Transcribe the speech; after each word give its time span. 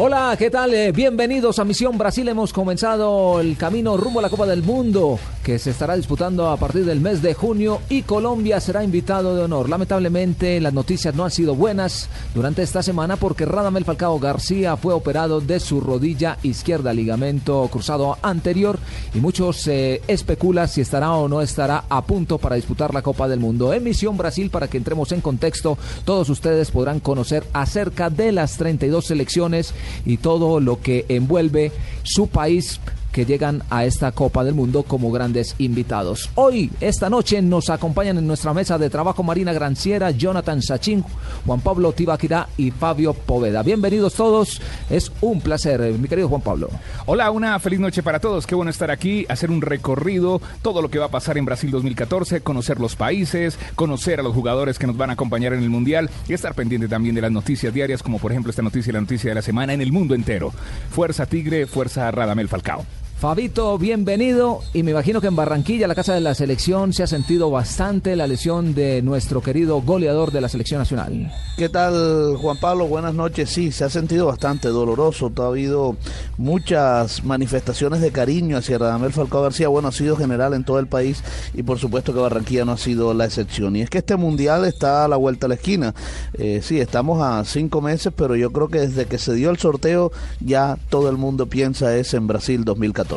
Hola, 0.00 0.36
¿qué 0.38 0.48
tal? 0.48 0.72
Eh, 0.74 0.92
bienvenidos 0.92 1.58
a 1.58 1.64
Misión 1.64 1.98
Brasil. 1.98 2.28
Hemos 2.28 2.52
comenzado 2.52 3.40
el 3.40 3.56
camino 3.56 3.96
rumbo 3.96 4.20
a 4.20 4.22
la 4.22 4.30
Copa 4.30 4.46
del 4.46 4.62
Mundo 4.62 5.18
que 5.48 5.58
se 5.58 5.70
estará 5.70 5.96
disputando 5.96 6.50
a 6.50 6.58
partir 6.58 6.84
del 6.84 7.00
mes 7.00 7.22
de 7.22 7.32
junio 7.32 7.80
y 7.88 8.02
Colombia 8.02 8.60
será 8.60 8.84
invitado 8.84 9.34
de 9.34 9.44
honor. 9.44 9.70
Lamentablemente 9.70 10.60
las 10.60 10.74
noticias 10.74 11.14
no 11.14 11.24
han 11.24 11.30
sido 11.30 11.54
buenas 11.54 12.10
durante 12.34 12.62
esta 12.62 12.82
semana 12.82 13.16
porque 13.16 13.46
Radamel 13.46 13.86
Falcao 13.86 14.18
García 14.18 14.76
fue 14.76 14.92
operado 14.92 15.40
de 15.40 15.58
su 15.58 15.80
rodilla 15.80 16.36
izquierda, 16.42 16.92
ligamento 16.92 17.66
cruzado 17.72 18.18
anterior 18.20 18.78
y 19.14 19.20
muchos 19.20 19.66
eh, 19.68 20.02
especulan 20.06 20.68
si 20.68 20.82
estará 20.82 21.12
o 21.12 21.28
no 21.28 21.40
estará 21.40 21.84
a 21.88 22.04
punto 22.04 22.36
para 22.36 22.56
disputar 22.56 22.92
la 22.92 23.00
Copa 23.00 23.26
del 23.26 23.40
Mundo. 23.40 23.72
En 23.72 23.84
Misión 23.84 24.18
Brasil, 24.18 24.50
para 24.50 24.68
que 24.68 24.76
entremos 24.76 25.12
en 25.12 25.22
contexto, 25.22 25.78
todos 26.04 26.28
ustedes 26.28 26.70
podrán 26.70 27.00
conocer 27.00 27.44
acerca 27.54 28.10
de 28.10 28.32
las 28.32 28.58
32 28.58 29.06
selecciones 29.06 29.72
y 30.04 30.18
todo 30.18 30.60
lo 30.60 30.82
que 30.82 31.06
envuelve 31.08 31.72
su 32.02 32.26
país 32.26 32.80
que 33.18 33.26
llegan 33.26 33.64
a 33.68 33.84
esta 33.84 34.12
Copa 34.12 34.44
del 34.44 34.54
Mundo 34.54 34.84
como 34.84 35.10
grandes 35.10 35.56
invitados. 35.58 36.30
Hoy, 36.36 36.70
esta 36.80 37.10
noche, 37.10 37.42
nos 37.42 37.68
acompañan 37.68 38.16
en 38.16 38.28
nuestra 38.28 38.54
mesa 38.54 38.78
de 38.78 38.90
trabajo 38.90 39.24
Marina 39.24 39.52
Granciera, 39.52 40.12
Jonathan 40.12 40.62
Sachin, 40.62 41.04
Juan 41.44 41.60
Pablo 41.60 41.90
Tibaquirá 41.90 42.48
y 42.56 42.70
Fabio 42.70 43.14
Poveda. 43.14 43.64
Bienvenidos 43.64 44.14
todos, 44.14 44.62
es 44.88 45.10
un 45.20 45.40
placer, 45.40 45.80
mi 45.98 46.06
querido 46.06 46.28
Juan 46.28 46.42
Pablo. 46.42 46.70
Hola, 47.06 47.32
una 47.32 47.58
feliz 47.58 47.80
noche 47.80 48.04
para 48.04 48.20
todos, 48.20 48.46
qué 48.46 48.54
bueno 48.54 48.70
estar 48.70 48.92
aquí, 48.92 49.26
hacer 49.28 49.50
un 49.50 49.62
recorrido, 49.62 50.40
todo 50.62 50.80
lo 50.80 50.88
que 50.88 51.00
va 51.00 51.06
a 51.06 51.10
pasar 51.10 51.38
en 51.38 51.44
Brasil 51.44 51.72
2014, 51.72 52.42
conocer 52.42 52.78
los 52.78 52.94
países, 52.94 53.58
conocer 53.74 54.20
a 54.20 54.22
los 54.22 54.32
jugadores 54.32 54.78
que 54.78 54.86
nos 54.86 54.96
van 54.96 55.10
a 55.10 55.14
acompañar 55.14 55.54
en 55.54 55.64
el 55.64 55.70
Mundial 55.70 56.08
y 56.28 56.34
estar 56.34 56.54
pendiente 56.54 56.86
también 56.86 57.16
de 57.16 57.22
las 57.22 57.32
noticias 57.32 57.74
diarias, 57.74 58.00
como 58.00 58.20
por 58.20 58.30
ejemplo 58.30 58.50
esta 58.50 58.62
noticia 58.62 58.90
y 58.90 58.94
la 58.94 59.00
noticia 59.00 59.30
de 59.32 59.34
la 59.34 59.42
semana 59.42 59.72
en 59.72 59.80
el 59.80 59.90
mundo 59.90 60.14
entero. 60.14 60.52
Fuerza 60.90 61.26
Tigre, 61.26 61.66
fuerza 61.66 62.08
Radamel 62.12 62.46
Falcao. 62.46 62.86
Fabito, 63.18 63.76
bienvenido. 63.78 64.60
Y 64.72 64.84
me 64.84 64.92
imagino 64.92 65.20
que 65.20 65.26
en 65.26 65.34
Barranquilla, 65.34 65.88
la 65.88 65.96
casa 65.96 66.14
de 66.14 66.20
la 66.20 66.36
selección, 66.36 66.92
se 66.92 67.02
ha 67.02 67.08
sentido 67.08 67.50
bastante 67.50 68.14
la 68.14 68.28
lesión 68.28 68.76
de 68.76 69.02
nuestro 69.02 69.42
querido 69.42 69.82
goleador 69.82 70.30
de 70.30 70.40
la 70.40 70.48
selección 70.48 70.78
nacional. 70.78 71.32
¿Qué 71.56 71.68
tal, 71.68 72.36
Juan 72.36 72.58
Pablo? 72.58 72.86
Buenas 72.86 73.14
noches. 73.14 73.50
Sí, 73.50 73.72
se 73.72 73.82
ha 73.82 73.90
sentido 73.90 74.26
bastante 74.26 74.68
doloroso. 74.68 75.32
Ha 75.36 75.46
habido 75.46 75.96
muchas 76.36 77.24
manifestaciones 77.24 78.00
de 78.02 78.12
cariño 78.12 78.56
hacia 78.56 78.78
Radamel 78.78 79.12
Falcao 79.12 79.42
García. 79.42 79.66
Bueno, 79.66 79.88
ha 79.88 79.92
sido 79.92 80.14
general 80.14 80.54
en 80.54 80.62
todo 80.62 80.78
el 80.78 80.86
país 80.86 81.24
y 81.54 81.64
por 81.64 81.80
supuesto 81.80 82.14
que 82.14 82.20
Barranquilla 82.20 82.64
no 82.64 82.70
ha 82.70 82.78
sido 82.78 83.14
la 83.14 83.24
excepción. 83.24 83.74
Y 83.74 83.80
es 83.80 83.90
que 83.90 83.98
este 83.98 84.14
mundial 84.14 84.64
está 84.64 85.04
a 85.04 85.08
la 85.08 85.16
vuelta 85.16 85.46
a 85.46 85.48
la 85.48 85.56
esquina. 85.56 85.92
Eh, 86.34 86.60
sí, 86.62 86.78
estamos 86.78 87.20
a 87.20 87.44
cinco 87.44 87.80
meses, 87.80 88.12
pero 88.14 88.36
yo 88.36 88.52
creo 88.52 88.68
que 88.68 88.78
desde 88.78 89.06
que 89.06 89.18
se 89.18 89.34
dio 89.34 89.50
el 89.50 89.58
sorteo 89.58 90.12
ya 90.38 90.78
todo 90.88 91.10
el 91.10 91.16
mundo 91.16 91.46
piensa 91.46 91.96
es 91.96 92.14
en 92.14 92.28
Brasil 92.28 92.64
2014. 92.64 93.07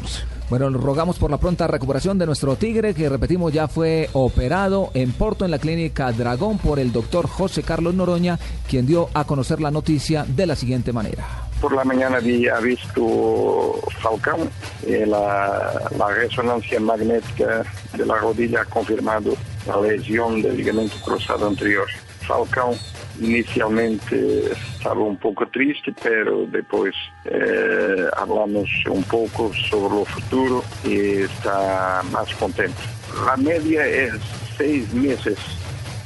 Bueno, 0.50 0.70
rogamos 0.70 1.18
por 1.18 1.32
la 1.32 1.38
pronta 1.38 1.66
recuperación 1.68 2.18
de 2.18 2.26
nuestro 2.26 2.56
Tigre, 2.58 2.94
que 2.94 3.08
repetimos 3.08 3.54
ya 3.54 3.68
fue 3.68 4.10
operado 4.14 4.92
en 4.94 5.14
Porto, 5.14 5.46
en 5.46 5.52
la 5.52 5.60
clínica 5.60 6.12
Dragón, 6.12 6.58
por 6.58 6.78
el 6.78 6.92
doctor 6.92 7.28
José 7.28 7.64
Carlos 7.64 7.94
Noroña, 7.94 8.38
quien 8.70 8.86
dio 8.86 9.10
a 9.14 9.24
conocer 9.24 9.62
la 9.62 9.72
noticia 9.72 10.26
de 10.28 10.46
la 10.46 10.56
siguiente 10.56 10.92
manera. 10.92 11.26
Por 11.62 11.74
la 11.74 11.84
mañana 11.84 12.18
había 12.18 12.60
visto 12.60 13.80
Falcão, 14.02 14.50
eh, 14.86 15.06
la, 15.06 15.72
la 15.98 16.08
resonancia 16.08 16.80
magnética 16.80 17.64
de 17.96 18.06
la 18.06 18.16
rodilla 18.16 18.62
ha 18.62 18.66
confirmado 18.66 19.36
la 19.68 19.80
lesión 19.80 20.42
del 20.42 20.58
ligamento 20.58 20.96
cruzado 21.06 21.48
anterior. 21.48 21.88
Falcão 22.28 22.76
inicialmente 23.20 24.52
estaba 24.52 25.02
un 25.02 25.18
poco 25.18 25.48
triste, 25.48 25.94
pero 26.02 26.46
después 26.48 26.94
eh, 27.26 28.08
hablamos 28.18 28.70
un 28.90 29.04
poco 29.04 29.52
sobre 29.70 29.96
lo 29.96 30.06
futuro 30.06 30.64
y 30.84 31.22
está 31.22 32.02
más 32.12 32.34
contento. 32.36 32.80
La 33.26 33.38
media 33.38 33.86
es 33.86 34.14
seis 34.58 34.92
meses, 34.94 35.38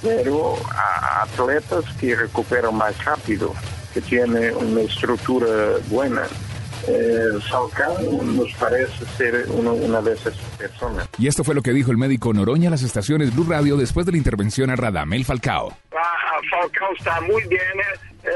pero 0.02 0.56
a 0.72 1.24
atletas 1.24 1.86
que 2.00 2.16
recuperan 2.16 2.76
más 2.76 3.04
rápido, 3.04 3.54
que 3.94 4.02
tienen 4.02 4.56
una 4.56 4.82
estructura 4.82 5.78
buena, 5.90 6.24
eh, 6.88 7.40
Falcao 7.50 8.24
nos 8.24 8.54
parece 8.54 9.06
ser 9.18 9.46
uno, 9.50 9.74
una 9.74 10.02
de 10.02 10.14
esas 10.14 10.36
personas. 10.58 11.08
Y 11.18 11.28
esto 11.28 11.44
fue 11.44 11.56
lo 11.56 11.62
que 11.62 11.72
dijo 11.72 11.92
el 11.92 11.98
médico 11.98 12.34
Noroña 12.34 12.68
a 12.68 12.72
las 12.72 12.84
estaciones 12.84 13.34
Blue 13.34 13.46
Radio 13.48 13.78
después 13.78 14.06
de 14.06 14.12
la 14.12 14.18
intervención 14.18 14.70
a 14.70 14.76
Radamel 14.76 15.26
Falcao. 15.26 15.76
Falcao 16.50 16.94
está 16.94 17.22
muy 17.22 17.44
bien, 17.44 17.80
eh, 18.24 18.30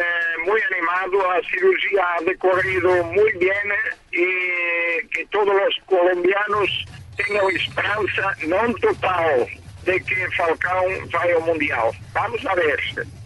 muy 0.45 0.59
animado, 0.71 1.17
la 1.31 1.41
cirugía 1.49 2.03
ha 2.17 2.23
decorrido 2.23 3.03
muy 3.05 3.31
bien 3.33 3.67
y 4.11 5.07
que 5.07 5.25
todos 5.31 5.47
los 5.47 5.75
colombianos 5.85 6.85
tengan 7.15 7.55
esperanza, 7.55 8.35
no 8.47 8.73
total, 8.75 9.47
de 9.83 10.01
que 10.01 10.27
Falcao 10.37 10.85
vaya 11.11 11.35
al 11.35 11.43
Mundial. 11.43 11.91
Vamos 12.13 12.45
a 12.45 12.55
ver, 12.55 12.79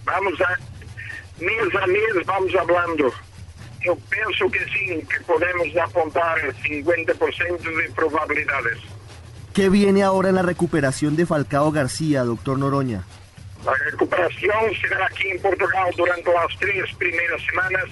vamos 0.03 0.41
a, 0.41 0.57
mes 1.39 1.75
a 1.75 1.87
mes 1.87 2.25
vamos 2.25 2.55
hablando. 2.55 3.13
Eu 3.83 3.97
penso 4.09 4.49
que 4.49 4.63
sim, 4.69 5.01
que 5.05 5.19
podemos 5.25 5.75
apontar 5.75 6.39
50% 6.63 7.77
de 7.77 7.89
probabilidades. 7.91 8.77
¿Qué 9.53 9.69
viene 9.69 10.03
ahora 10.03 10.29
en 10.29 10.35
la 10.35 10.41
recuperación 10.41 11.17
de 11.17 11.25
Falcao 11.25 11.71
García, 11.71 12.23
doctor 12.23 12.57
Noroña? 12.57 13.03
La 13.65 13.73
recuperación 13.91 14.51
será 14.81 15.05
aquí 15.05 15.29
en 15.29 15.41
Portugal 15.41 15.93
durante 15.95 16.33
las 16.33 16.59
tres 16.59 16.93
primeras 16.97 17.41
semanas 17.45 17.85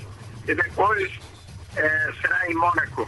y 0.44 0.54
después 0.54 1.04
eh, 1.78 2.14
será 2.22 2.38
en 2.50 2.58
Mónaco. 2.58 3.08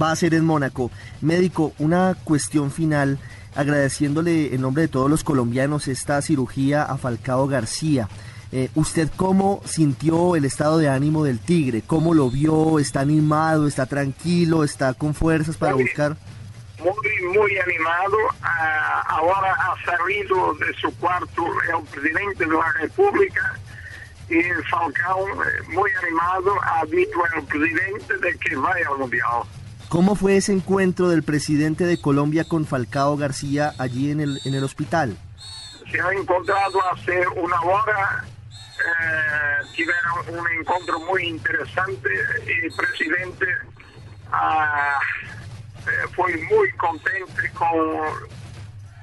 Va 0.00 0.12
a 0.12 0.16
ser 0.16 0.34
en 0.34 0.44
Mónaco. 0.44 0.90
Médico, 1.20 1.72
una 1.78 2.16
cuestión 2.22 2.70
final, 2.70 3.18
agradeciéndole 3.56 4.54
en 4.54 4.60
nombre 4.60 4.82
de 4.82 4.88
todos 4.88 5.10
los 5.10 5.24
colombianos 5.24 5.88
esta 5.88 6.22
cirugía 6.22 6.84
a 6.84 6.98
Falcao 6.98 7.48
García. 7.48 8.08
Eh, 8.52 8.70
¿Usted 8.76 9.10
cómo 9.16 9.60
sintió 9.64 10.36
el 10.36 10.44
estado 10.44 10.78
de 10.78 10.88
ánimo 10.88 11.24
del 11.24 11.38
Tigre? 11.38 11.82
¿Cómo 11.86 12.14
lo 12.14 12.30
vio? 12.30 12.78
¿Está 12.78 13.00
animado? 13.00 13.66
¿Está 13.66 13.86
tranquilo? 13.86 14.62
¿Está 14.62 14.94
con 14.94 15.14
fuerzas 15.14 15.56
para 15.56 15.74
buscar? 15.74 16.16
Muy, 16.78 17.36
muy 17.36 17.58
animado. 17.58 18.16
Ah, 18.42 19.02
ahora 19.08 19.52
ha 19.52 19.84
salido 19.84 20.54
de 20.54 20.72
su 20.74 20.96
cuarto 20.98 21.44
el 21.44 21.84
presidente 21.86 22.46
de 22.46 22.52
la 22.52 22.72
República 22.80 23.58
y 24.28 24.42
Falcao, 24.70 25.26
eh, 25.26 25.62
muy 25.68 25.90
animado, 26.02 26.52
ha 26.62 26.84
dicho 26.84 27.18
al 27.34 27.42
presidente 27.44 28.18
de 28.18 28.38
que 28.38 28.56
vaya 28.56 28.88
al 28.90 28.98
Mundial. 28.98 29.42
¿Cómo 29.88 30.14
fue 30.14 30.36
ese 30.36 30.52
encuentro 30.52 31.08
del 31.08 31.22
presidente 31.22 31.84
de 31.84 31.98
Colombia 31.98 32.44
con 32.44 32.66
Falcao 32.66 33.16
García 33.16 33.72
allí 33.78 34.10
en 34.10 34.20
el, 34.20 34.38
en 34.44 34.54
el 34.54 34.64
hospital? 34.64 35.16
se 35.90 36.00
ha 36.00 36.12
encontrado 36.12 36.78
hace 36.92 37.26
una 37.28 37.60
hora, 37.62 38.24
eh, 38.50 39.66
tuvieron 39.76 40.40
un 40.40 40.52
encuentro 40.60 41.00
muy 41.00 41.28
interesante 41.28 42.08
el 42.46 42.72
presidente 42.72 43.46
ah, 44.30 44.98
eh, 45.88 46.08
fue 46.14 46.36
muy 46.36 46.70
contento 46.72 47.42
con 47.54 48.38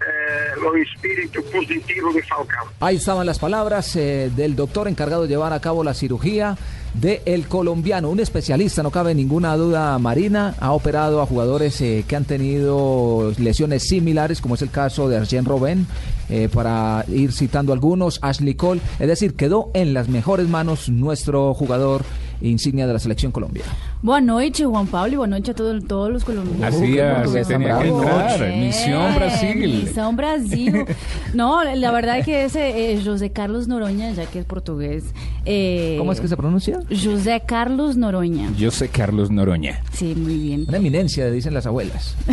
eh, 0.01 0.59
los 0.61 0.75
espíritus 0.75 1.43
positivos 1.45 2.13
de 2.13 2.21
Falcao. 2.23 2.67
Ahí 2.81 2.97
estaban 2.97 3.25
las 3.25 3.39
palabras 3.39 3.95
eh, 3.95 4.29
del 4.35 4.53
doctor 4.53 4.89
encargado 4.89 5.23
de 5.23 5.29
llevar 5.29 5.53
a 5.53 5.61
cabo 5.61 5.85
la 5.85 5.93
cirugía 5.93 6.57
de 6.93 7.21
el 7.25 7.47
colombiano, 7.47 8.09
un 8.09 8.19
especialista, 8.19 8.83
no 8.83 8.91
cabe 8.91 9.15
ninguna 9.15 9.55
duda, 9.55 9.97
Marina, 9.97 10.53
ha 10.59 10.73
operado 10.73 11.21
a 11.21 11.25
jugadores 11.25 11.79
eh, 11.79 12.03
que 12.07 12.15
han 12.17 12.25
tenido 12.25 13.33
lesiones 13.37 13.87
similares, 13.87 14.41
como 14.41 14.55
es 14.55 14.61
el 14.61 14.69
caso 14.69 15.07
de 15.07 15.17
Arjen 15.17 15.45
Robben, 15.45 15.87
para 16.53 17.05
ir 17.07 17.31
citando 17.31 17.71
algunos, 17.71 18.19
Ashley 18.21 18.55
Cole, 18.55 18.81
es 18.99 19.07
decir, 19.07 19.35
quedó 19.35 19.71
en 19.73 19.93
las 19.93 20.09
mejores 20.09 20.47
manos 20.47 20.89
nuestro 20.89 21.53
jugador 21.53 22.03
insignia 22.41 22.87
de 22.87 22.93
la 22.93 22.99
selección 22.99 23.31
Colombia. 23.31 23.63
Boa 24.05 24.21
noite, 24.21 24.63
Juan 24.65 24.85
Pablo, 24.85 25.13
y 25.13 25.15
buenas 25.15 25.39
noches 25.39 25.55
a 25.55 25.57
todo- 25.57 25.81
todos 25.81 26.11
los 26.11 26.23
colombianos. 26.23 26.75
Así 26.75 26.95
es, 26.99 27.47
tenía 27.47 27.79
que 27.79 27.87
entrar. 27.87 28.43
Eh, 28.43 28.55
Misión 28.67 29.15
Brasil. 29.15 29.81
Misión 29.83 30.15
Brasil. 30.15 30.85
No, 31.33 31.61
la 31.65 31.91
verdad 31.91 32.19
es 32.19 32.25
que 32.25 32.45
ese 32.45 32.93
eh, 32.93 33.01
José 33.03 33.29
Carlos 33.31 33.67
Noroña, 33.67 34.11
ya 34.11 34.25
que 34.25 34.39
es 34.39 34.45
portugués. 34.45 35.03
eh, 35.43 35.95
¿Cómo 35.97 36.13
es 36.13 36.21
que 36.21 36.29
se 36.29 36.37
pronuncia? 36.37 36.79
José 36.87 37.41
Carlos 37.45 37.97
Noroña. 37.97 38.53
Yo 38.57 38.71
sé 38.71 38.87
Carlos 38.87 39.31
Noroña. 39.31 39.81
Sí, 39.91 40.13
muy 40.15 40.37
bien. 40.37 40.63
Una 40.67 40.77
eminencia, 40.77 41.29
dicen 41.31 41.53
las 41.55 41.65
abuelas. 41.65 42.15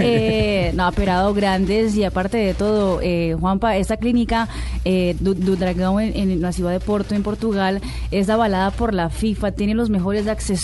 Eh, 0.00 0.70
no, 0.76 0.84
ha 0.84 0.88
operado 0.90 1.34
grandes 1.34 1.96
y 1.96 2.04
aparte 2.04 2.36
de 2.38 2.54
todo, 2.54 3.00
eh, 3.02 3.34
Juanpa, 3.38 3.76
esta 3.76 3.96
clínica 3.96 4.48
eh, 4.84 5.16
do, 5.18 5.34
do 5.34 5.56
Dragão 5.56 6.00
en, 6.00 6.14
en 6.16 6.40
la 6.40 6.52
ciudad 6.52 6.70
de 6.70 6.78
Porto, 6.78 7.16
en 7.16 7.24
Portugal, 7.24 7.80
es 8.12 8.28
avalada 8.30 8.70
por 8.70 8.94
la 8.94 9.10
FIFA, 9.10 9.52
tiene 9.52 9.74
los 9.74 9.90
mejores 9.90 10.28
accesorios 10.28 10.57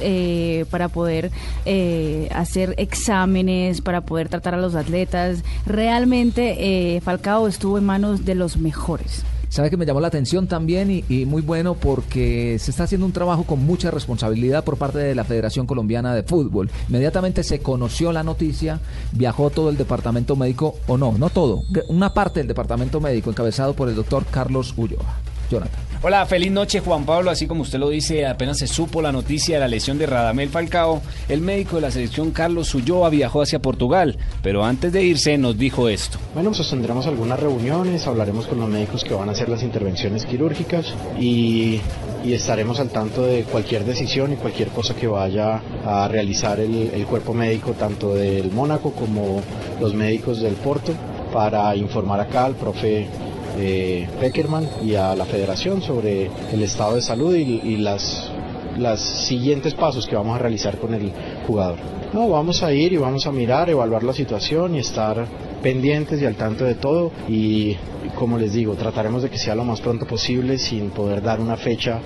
eh, 0.00 0.64
para 0.70 0.88
poder 0.88 1.30
eh, 1.64 2.28
hacer 2.34 2.74
exámenes, 2.78 3.80
para 3.80 4.00
poder 4.00 4.28
tratar 4.28 4.54
a 4.54 4.58
los 4.58 4.74
atletas. 4.74 5.44
Realmente 5.66 6.96
eh, 6.96 7.00
Falcao 7.00 7.48
estuvo 7.48 7.78
en 7.78 7.84
manos 7.84 8.24
de 8.24 8.34
los 8.34 8.56
mejores. 8.56 9.24
Sabe 9.48 9.70
que 9.70 9.78
me 9.78 9.86
llamó 9.86 10.00
la 10.00 10.08
atención 10.08 10.46
también 10.46 10.90
y, 10.90 11.04
y 11.08 11.24
muy 11.24 11.40
bueno 11.40 11.74
porque 11.74 12.58
se 12.58 12.70
está 12.70 12.84
haciendo 12.84 13.06
un 13.06 13.12
trabajo 13.12 13.44
con 13.44 13.64
mucha 13.64 13.90
responsabilidad 13.90 14.62
por 14.62 14.76
parte 14.76 14.98
de 14.98 15.14
la 15.14 15.24
Federación 15.24 15.66
Colombiana 15.66 16.14
de 16.14 16.22
Fútbol. 16.22 16.70
Inmediatamente 16.88 17.42
se 17.42 17.60
conoció 17.60 18.12
la 18.12 18.22
noticia, 18.22 18.80
viajó 19.12 19.48
todo 19.48 19.70
el 19.70 19.78
departamento 19.78 20.36
médico, 20.36 20.74
o 20.86 20.98
no, 20.98 21.12
no 21.12 21.30
todo, 21.30 21.62
una 21.88 22.12
parte 22.12 22.40
del 22.40 22.48
departamento 22.48 23.00
médico 23.00 23.30
encabezado 23.30 23.72
por 23.72 23.88
el 23.88 23.94
doctor 23.94 24.26
Carlos 24.30 24.74
Ulloa. 24.76 25.27
Jonathan. 25.50 25.88
Hola, 26.00 26.24
feliz 26.26 26.52
noche 26.52 26.78
Juan 26.78 27.04
Pablo. 27.04 27.28
Así 27.28 27.48
como 27.48 27.62
usted 27.62 27.80
lo 27.80 27.88
dice, 27.88 28.24
apenas 28.24 28.58
se 28.58 28.68
supo 28.68 29.02
la 29.02 29.10
noticia 29.10 29.56
de 29.56 29.60
la 29.60 29.66
lesión 29.66 29.98
de 29.98 30.06
Radamel 30.06 30.48
Falcao, 30.48 31.02
el 31.28 31.40
médico 31.40 31.76
de 31.76 31.82
la 31.82 31.90
selección 31.90 32.30
Carlos 32.30 32.72
Ulloa 32.74 33.10
viajó 33.10 33.42
hacia 33.42 33.58
Portugal, 33.58 34.16
pero 34.40 34.64
antes 34.64 34.92
de 34.92 35.02
irse 35.02 35.36
nos 35.38 35.58
dijo 35.58 35.88
esto. 35.88 36.18
Bueno, 36.34 36.54
sostendremos 36.54 37.08
algunas 37.08 37.40
reuniones, 37.40 38.06
hablaremos 38.06 38.46
con 38.46 38.60
los 38.60 38.68
médicos 38.68 39.02
que 39.02 39.12
van 39.12 39.28
a 39.28 39.32
hacer 39.32 39.48
las 39.48 39.64
intervenciones 39.64 40.24
quirúrgicas 40.24 40.94
y, 41.18 41.80
y 42.24 42.32
estaremos 42.32 42.78
al 42.78 42.90
tanto 42.90 43.26
de 43.26 43.42
cualquier 43.42 43.84
decisión 43.84 44.32
y 44.32 44.36
cualquier 44.36 44.68
cosa 44.68 44.94
que 44.94 45.08
vaya 45.08 45.60
a 45.84 46.06
realizar 46.06 46.60
el, 46.60 46.92
el 46.94 47.06
cuerpo 47.06 47.34
médico, 47.34 47.72
tanto 47.72 48.14
del 48.14 48.52
Mónaco 48.52 48.92
como 48.92 49.42
los 49.80 49.94
médicos 49.94 50.40
del 50.40 50.54
Porto, 50.54 50.92
para 51.32 51.74
informar 51.74 52.20
acá 52.20 52.44
al 52.44 52.54
profe 52.54 53.08
eh, 53.58 54.08
Beckerman 54.20 54.68
y 54.84 54.94
a 54.94 55.14
la 55.14 55.24
federación 55.24 55.82
sobre 55.82 56.30
el 56.52 56.62
estado 56.62 56.94
de 56.94 57.02
salud 57.02 57.34
y, 57.34 57.60
y 57.64 57.76
las, 57.76 58.30
las 58.78 59.00
siguientes 59.00 59.74
pasos 59.74 60.06
que 60.06 60.16
vamos 60.16 60.36
a 60.36 60.38
realizar 60.38 60.78
con 60.78 60.94
el 60.94 61.12
jugador. 61.46 61.78
No, 62.12 62.28
vamos 62.28 62.62
a 62.62 62.72
ir 62.72 62.92
y 62.92 62.96
vamos 62.96 63.26
a 63.26 63.32
mirar, 63.32 63.68
evaluar 63.68 64.02
la 64.02 64.14
situación 64.14 64.74
y 64.74 64.78
estar 64.78 65.26
pendientes 65.62 66.22
y 66.22 66.24
al 66.24 66.36
tanto 66.36 66.64
de 66.64 66.74
todo 66.74 67.10
y 67.28 67.76
como 68.14 68.38
les 68.38 68.52
digo, 68.52 68.74
trataremos 68.74 69.22
de 69.22 69.30
que 69.30 69.38
sea 69.38 69.54
lo 69.54 69.64
más 69.64 69.80
pronto 69.80 70.06
posible 70.06 70.58
sin 70.58 70.90
poder 70.90 71.22
dar 71.22 71.40
una 71.40 71.56
fecha 71.56 72.00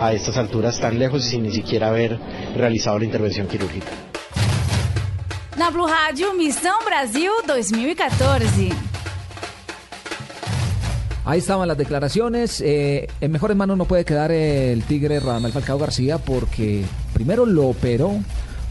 a 0.00 0.12
estas 0.12 0.36
alturas 0.36 0.78
tan 0.78 0.98
lejos 0.98 1.26
y 1.26 1.30
sin 1.30 1.42
ni 1.42 1.50
siquiera 1.50 1.88
haber 1.88 2.18
realizado 2.56 2.98
la 2.98 3.04
intervención 3.04 3.46
quirúrgica. 3.46 3.90
Na 5.56 5.70
Blue 5.70 5.88
Radio, 5.88 6.34
Missão 6.34 6.84
Brasil 6.84 7.32
2014. 7.44 8.97
Ahí 11.28 11.40
estaban 11.40 11.68
las 11.68 11.76
declaraciones. 11.76 12.62
Eh, 12.62 13.06
en 13.20 13.30
mejores 13.30 13.54
manos 13.54 13.76
no 13.76 13.84
puede 13.84 14.06
quedar 14.06 14.32
el 14.32 14.82
Tigre 14.84 15.20
Radamel 15.20 15.52
Falcao 15.52 15.78
García 15.78 16.16
porque 16.16 16.86
primero 17.12 17.44
lo 17.44 17.66
operó 17.66 18.18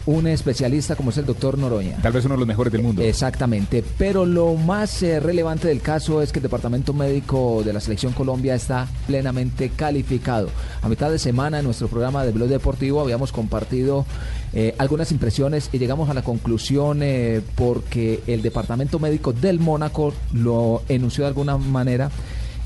un 0.07 0.25
especialista 0.25 0.95
como 0.95 1.11
es 1.11 1.17
el 1.17 1.27
doctor 1.27 1.57
Noroña. 1.59 1.97
Tal 2.01 2.13
vez 2.13 2.25
uno 2.25 2.33
de 2.33 2.39
los 2.39 2.47
mejores 2.47 2.73
del 2.73 2.81
mundo. 2.81 3.03
Exactamente, 3.03 3.83
pero 3.97 4.25
lo 4.25 4.55
más 4.55 5.03
eh, 5.03 5.19
relevante 5.19 5.67
del 5.67 5.81
caso 5.81 6.21
es 6.21 6.31
que 6.31 6.39
el 6.39 6.43
Departamento 6.43 6.93
Médico 6.93 7.61
de 7.63 7.73
la 7.73 7.79
Selección 7.79 8.13
Colombia 8.13 8.55
está 8.55 8.87
plenamente 9.05 9.69
calificado. 9.69 10.49
A 10.81 10.89
mitad 10.89 11.11
de 11.11 11.19
semana 11.19 11.59
en 11.59 11.65
nuestro 11.65 11.89
programa 11.89 12.25
de 12.25 12.31
Blog 12.31 12.47
Deportivo 12.47 13.01
habíamos 13.01 13.31
compartido 13.31 14.05
eh, 14.53 14.73
algunas 14.77 15.11
impresiones 15.11 15.69
y 15.73 15.77
llegamos 15.77 16.09
a 16.09 16.13
la 16.13 16.23
conclusión 16.23 17.03
eh, 17.03 17.41
porque 17.55 18.21
el 18.27 18.41
Departamento 18.41 18.97
Médico 18.97 19.33
del 19.33 19.59
Mónaco 19.59 20.13
lo 20.33 20.83
enunció 20.87 21.25
de 21.25 21.27
alguna 21.27 21.57
manera 21.57 22.09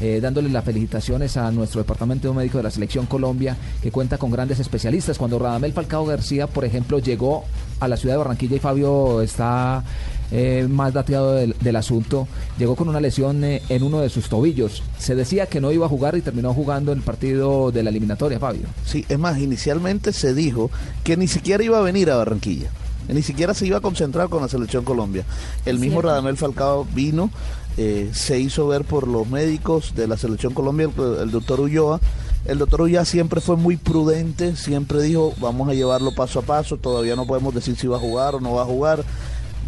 eh, 0.01 0.19
dándole 0.19 0.49
las 0.49 0.65
felicitaciones 0.65 1.37
a 1.37 1.51
nuestro 1.51 1.81
departamento 1.81 2.33
médico 2.33 2.57
de 2.57 2.63
la 2.63 2.71
selección 2.71 3.05
Colombia, 3.05 3.55
que 3.83 3.91
cuenta 3.91 4.17
con 4.17 4.31
grandes 4.31 4.59
especialistas. 4.59 5.17
Cuando 5.17 5.37
Radamel 5.37 5.73
Falcao 5.73 6.05
García, 6.05 6.47
por 6.47 6.65
ejemplo, 6.65 6.97
llegó 6.99 7.45
a 7.79 7.87
la 7.87 7.97
ciudad 7.97 8.15
de 8.15 8.17
Barranquilla 8.19 8.55
y 8.55 8.59
Fabio 8.59 9.21
está 9.21 9.83
eh, 10.31 10.65
más 10.69 10.93
dateado 10.93 11.33
del, 11.33 11.75
asunto, 11.75 12.27
llegó 12.57 12.75
con 12.75 12.89
una 12.89 12.99
lesión 12.99 13.43
eh, 13.43 13.61
en 13.69 13.83
uno 13.83 13.99
de 13.99 14.09
sus 14.09 14.29
tobillos. 14.29 14.81
Se 14.97 15.13
decía 15.13 15.45
que 15.45 15.61
no 15.61 15.71
iba 15.71 15.85
a 15.85 15.89
jugar 15.89 16.15
y 16.17 16.21
terminó 16.21 16.53
jugando 16.53 16.93
el 16.93 17.01
partido 17.01 17.71
de 17.71 17.83
la 17.83 17.89
eliminatoria, 17.89 18.39
Fabio. 18.39 18.63
Sí, 18.85 19.05
es 19.07 19.19
más, 19.19 19.37
inicialmente 19.39 20.13
se 20.13 20.33
dijo 20.33 20.71
que 21.03 21.17
ni 21.17 21.27
siquiera 21.27 21.63
iba 21.63 21.77
a 21.77 21.81
venir 21.81 22.09
a 22.09 22.15
Barranquilla. 22.15 22.69
Ni 23.07 23.21
siquiera 23.21 23.53
se 23.53 23.65
iba 23.65 23.77
a 23.77 23.81
concentrar 23.81 24.29
con 24.29 24.41
la 24.41 24.47
selección 24.47 24.83
Colombia. 24.83 25.25
El 25.65 25.79
mismo 25.79 26.01
Cierto. 26.01 26.09
Radamel 26.09 26.37
Falcao 26.37 26.85
vino, 26.93 27.29
eh, 27.77 28.09
se 28.13 28.39
hizo 28.39 28.67
ver 28.67 28.83
por 28.83 29.07
los 29.07 29.27
médicos 29.27 29.93
de 29.95 30.07
la 30.07 30.17
selección 30.17 30.53
Colombia, 30.53 30.89
el, 30.95 31.03
el 31.21 31.31
doctor 31.31 31.59
Ulloa. 31.59 31.99
El 32.45 32.57
doctor 32.57 32.81
Ulloa 32.81 33.05
siempre 33.05 33.41
fue 33.41 33.55
muy 33.55 33.77
prudente, 33.77 34.55
siempre 34.55 35.01
dijo, 35.01 35.33
vamos 35.39 35.69
a 35.69 35.73
llevarlo 35.73 36.13
paso 36.13 36.39
a 36.39 36.41
paso, 36.41 36.77
todavía 36.77 37.15
no 37.15 37.27
podemos 37.27 37.53
decir 37.53 37.75
si 37.75 37.87
va 37.87 37.97
a 37.97 37.99
jugar 37.99 38.35
o 38.35 38.39
no 38.39 38.53
va 38.53 38.63
a 38.63 38.65
jugar. 38.65 39.03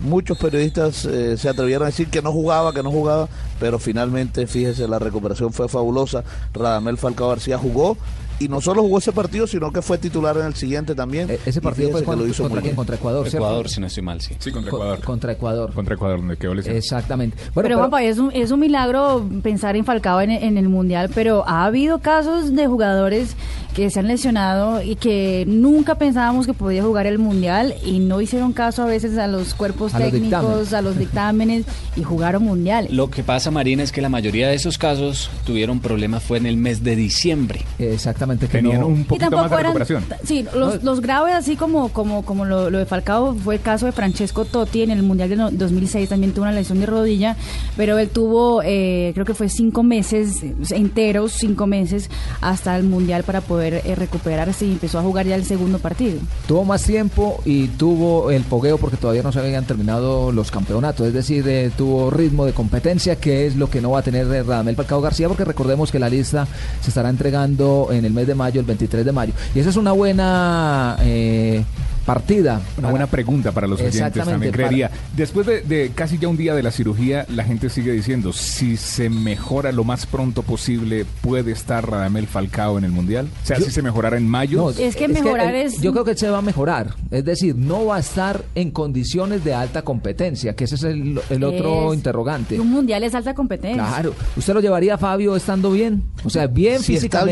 Muchos 0.02 0.38
periodistas 0.38 1.06
eh, 1.06 1.38
se 1.38 1.48
atrevieron 1.48 1.84
a 1.84 1.92
decir 1.92 2.10
que 2.10 2.22
no 2.22 2.32
jugaba, 2.32 2.74
que 2.74 2.84
no 2.84 2.92
jugaba, 2.92 3.30
pero 3.60 3.80
finalmente, 3.80 4.48
fíjese, 4.48 4.88
la 4.88 5.00
recuperación 5.00 5.54
fue 5.54 5.70
fabulosa. 5.70 6.24
Radamel 6.54 6.98
Falcao 6.98 7.30
García 7.30 7.58
jugó 7.58 7.96
y 8.40 8.48
no 8.48 8.62
solo 8.62 8.82
jugó 8.82 8.98
ese 9.00 9.12
partido, 9.12 9.48
sino 9.48 9.72
que 9.72 9.82
fue 9.82 9.98
titular 9.98 10.38
en 10.38 10.46
el 10.46 10.56
siguiente 10.56 10.96
también. 10.96 11.30
E- 11.30 11.40
ese 11.46 11.62
partido 11.62 11.92
fue 11.92 12.04
contra, 12.04 12.26
lo 12.26 12.30
hizo 12.32 12.44
contra 12.44 12.56
muy 12.56 12.62
quién? 12.62 12.72
bien. 12.72 12.76
Contra 12.76 12.96
Ecuador, 12.96 13.30
¿cierto? 13.30 13.38
Ecuador, 13.48 13.70
si 13.70 13.80
no 13.82 13.88
estoy 13.88 14.04
mal, 14.04 14.22
sí. 14.22 14.36
Sí, 14.40 14.52
contra 14.52 14.72
Co- 14.72 14.78
Ecuador. 14.78 15.00
Contra 15.02 15.32
Ecuador. 15.34 15.74
Contra 15.74 15.96
Ecuador, 15.96 16.20
donde 16.20 16.38
quedó 16.38 16.54
lesionado. 16.54 16.78
Exactamente. 16.80 17.38
Bueno, 17.38 17.52
pero, 17.54 17.64
pero- 17.64 17.78
Juanpa, 17.80 18.04
es 18.04 18.18
un, 18.18 18.32
es 18.34 18.52
un 18.52 18.60
milagro 18.60 19.26
pensar 19.42 19.76
en 19.76 19.86
Falcao 19.86 20.22
en, 20.22 20.32
en 20.32 20.58
el 20.58 20.70
Mundial, 20.70 21.10
pero 21.14 21.48
ha 21.48 21.66
habido 21.66 22.00
casos 22.00 22.54
de 22.56 22.68
jugadores 22.68 23.36
que 23.74 23.90
se 23.90 24.00
han 24.00 24.08
lesionado 24.08 24.84
y 24.84 24.96
que 24.96 25.46
nunca 25.48 25.96
pensábamos 25.96 26.46
que 26.46 26.54
podía 26.54 26.84
jugar 26.84 27.08
el 27.08 27.18
Mundial 27.18 27.74
y 27.84 28.00
no 28.00 28.22
hicieron 28.22 28.54
caso 28.54 28.84
a 28.84 28.86
veces 28.86 29.18
a 29.18 29.28
los 29.28 29.54
cuerpos 29.56 29.96
A 29.96 29.98
técnicos, 30.00 30.74
a 30.74 30.82
los 30.82 30.98
dictámenes 30.98 31.66
y 31.96 32.04
jugaron 32.04 32.44
Mundiales. 32.44 32.92
Lo 32.92 33.10
que 33.10 33.24
pasa, 33.24 33.50
Marina, 33.52 33.82
es 33.84 33.92
que 33.92 34.02
la 34.02 34.10
mayoría 34.10 34.48
de 34.48 34.56
esos 34.56 34.78
casos 34.78 35.30
tuvieron 35.46 35.80
problemas 35.80 36.22
fue 36.24 36.38
en 36.38 36.46
el 36.46 36.58
mes 36.58 36.84
de 36.84 36.96
diciembre. 36.96 37.62
Exactamente, 37.80 38.23
que 38.30 38.48
Tenían 38.48 38.82
no- 38.82 38.88
un 38.88 39.02
Y 39.02 39.04
poquito 39.04 39.30
tampoco 39.30 39.42
más 39.44 39.52
de 39.52 39.56
eran- 39.60 39.74
recuperación. 39.76 40.06
Sí, 40.24 40.46
los, 40.56 40.84
los 40.84 41.02
graves, 41.02 41.34
así 41.36 41.56
como, 41.56 41.90
como, 41.90 42.24
como 42.24 42.46
lo, 42.46 42.70
lo 42.70 42.78
de 42.80 42.86
Falcao, 42.86 43.36
fue 43.36 43.56
el 43.56 43.62
caso 43.62 43.86
de 43.86 43.92
Francesco 43.92 44.46
Totti 44.46 44.82
en 44.84 44.92
el 44.92 45.04
Mundial 45.04 45.30
de 45.30 45.36
no- 45.36 45.52
2006, 45.52 46.10
también 46.10 46.34
tuvo 46.34 46.44
una 46.44 46.52
lesión 46.52 46.80
de 46.80 46.86
rodilla, 46.86 47.36
pero 47.78 47.98
él 47.98 48.10
tuvo, 48.10 48.62
eh, 48.64 49.12
creo 49.14 49.26
que 49.26 49.34
fue 49.34 49.50
cinco 49.50 49.84
meses 49.84 50.38
enteros, 50.72 51.34
cinco 51.34 51.68
meses, 51.68 52.10
hasta 52.42 52.76
el 52.78 52.84
Mundial 52.84 53.24
para 53.24 53.42
poder 53.42 53.82
eh, 53.86 53.96
recuperarse 53.96 54.66
y 54.66 54.72
empezó 54.74 55.00
a 55.00 55.02
jugar 55.04 55.26
ya 55.26 55.36
el 55.36 55.46
segundo 55.46 55.80
partido. 55.80 56.20
Tuvo 56.48 56.64
más 56.66 56.84
tiempo 56.84 57.42
y 57.46 57.68
tuvo 57.70 58.32
el 58.32 58.44
fogueo 58.44 58.78
porque 58.78 58.98
todavía 58.98 59.24
no 59.24 59.32
se 59.32 59.40
habían 59.40 59.66
terminado 59.66 60.32
los 60.32 60.52
campeonatos, 60.52 61.08
es 61.08 61.14
decir, 61.14 61.48
eh, 61.48 61.72
tuvo 61.76 62.10
ritmo 62.12 62.46
de 62.46 62.54
competencia, 62.54 63.16
que 63.16 63.48
es 63.48 63.56
lo 63.56 63.70
que 63.70 63.82
no 63.82 63.92
va 63.92 64.00
a 64.00 64.02
tener 64.04 64.28
eh, 64.28 64.44
Radamel 64.44 64.76
Falcao 64.76 65.02
García, 65.02 65.28
porque 65.28 65.46
recordemos 65.46 65.92
que 65.92 66.00
la 66.00 66.10
lista 66.10 66.48
se 66.82 66.90
estará 66.90 67.10
entregando 67.10 67.90
en 67.92 68.06
el 68.06 68.13
mes 68.14 68.28
de 68.28 68.36
mayo, 68.36 68.60
el 68.60 68.66
23 68.66 69.06
de 69.06 69.12
mayo. 69.12 69.34
Y 69.56 69.60
esa 69.60 69.70
es 69.70 69.76
una 69.76 69.92
buena 69.92 70.98
eh, 71.02 71.64
partida. 72.06 72.62
Una 72.78 72.90
buena 72.90 73.08
pregunta 73.08 73.52
para 73.54 73.66
los 73.68 73.80
oyentes 73.80 74.12
también 74.14 74.40
para- 74.40 74.52
creería. 74.52 74.92
Después 75.16 75.48
de, 75.48 75.62
de 75.62 75.92
casi 75.96 76.18
ya 76.18 76.28
un 76.28 76.36
día 76.38 76.54
de 76.54 76.62
la 76.62 76.72
cirugía, 76.72 77.26
la 77.30 77.44
gente 77.46 77.70
sigue 77.70 77.92
diciendo, 77.94 78.34
si 78.34 78.76
se 78.78 79.10
mejora 79.10 79.72
lo 79.72 79.84
más 79.86 80.06
pronto 80.06 80.44
posible, 80.44 81.06
¿puede 81.22 81.52
estar 81.52 81.90
Radamel 81.90 82.28
Falcao 82.28 82.78
en 82.78 82.84
el 82.84 82.92
Mundial? 82.92 83.28
O 83.44 83.46
sea, 83.48 83.58
Yo- 83.58 83.66
si 83.66 83.72
se 83.72 83.82
mejorara 83.82 84.18
en 84.18 84.28
mayo. 84.28 84.58
No, 84.58 84.70
Es 84.72 84.96
que 84.98 85.08
mejorar 85.08 85.56
él- 85.56 85.68
es- 85.68 85.80
Yo 85.82 85.92
creo 85.94 86.04
que 86.04 86.16
se 86.16 86.30
va 86.30 86.40
a 86.40 86.42
mejorar. 86.42 86.94
Es 87.10 87.24
decir, 87.24 87.56
no 87.56 87.86
va 87.86 87.96
a 87.98 88.00
estar 88.00 88.44
en 88.56 88.72
condiciones 88.72 89.44
de 89.46 89.54
alta 89.54 89.82
competencia, 89.84 90.56
que 90.56 90.66
ese 90.66 90.76
es 90.76 90.84
el, 90.84 91.22
el 91.30 91.44
otro 91.44 91.92
Es- 91.94 91.98
interrogante. 91.98 92.60
Un 92.60 92.70
Mundial 92.70 93.04
es 93.06 93.16
alta 93.16 93.34
competencia. 93.34 93.82
Claro. 93.86 94.14
¿Usted 94.36 94.54
lo 94.54 94.60
llevaría, 94.60 94.98
Fabio, 94.98 95.36
estando 95.38 95.72
bien? 95.72 96.04
O 96.26 96.30
sea, 96.30 96.48
bien 96.48 96.82
si 96.82 96.96
está 96.96 97.24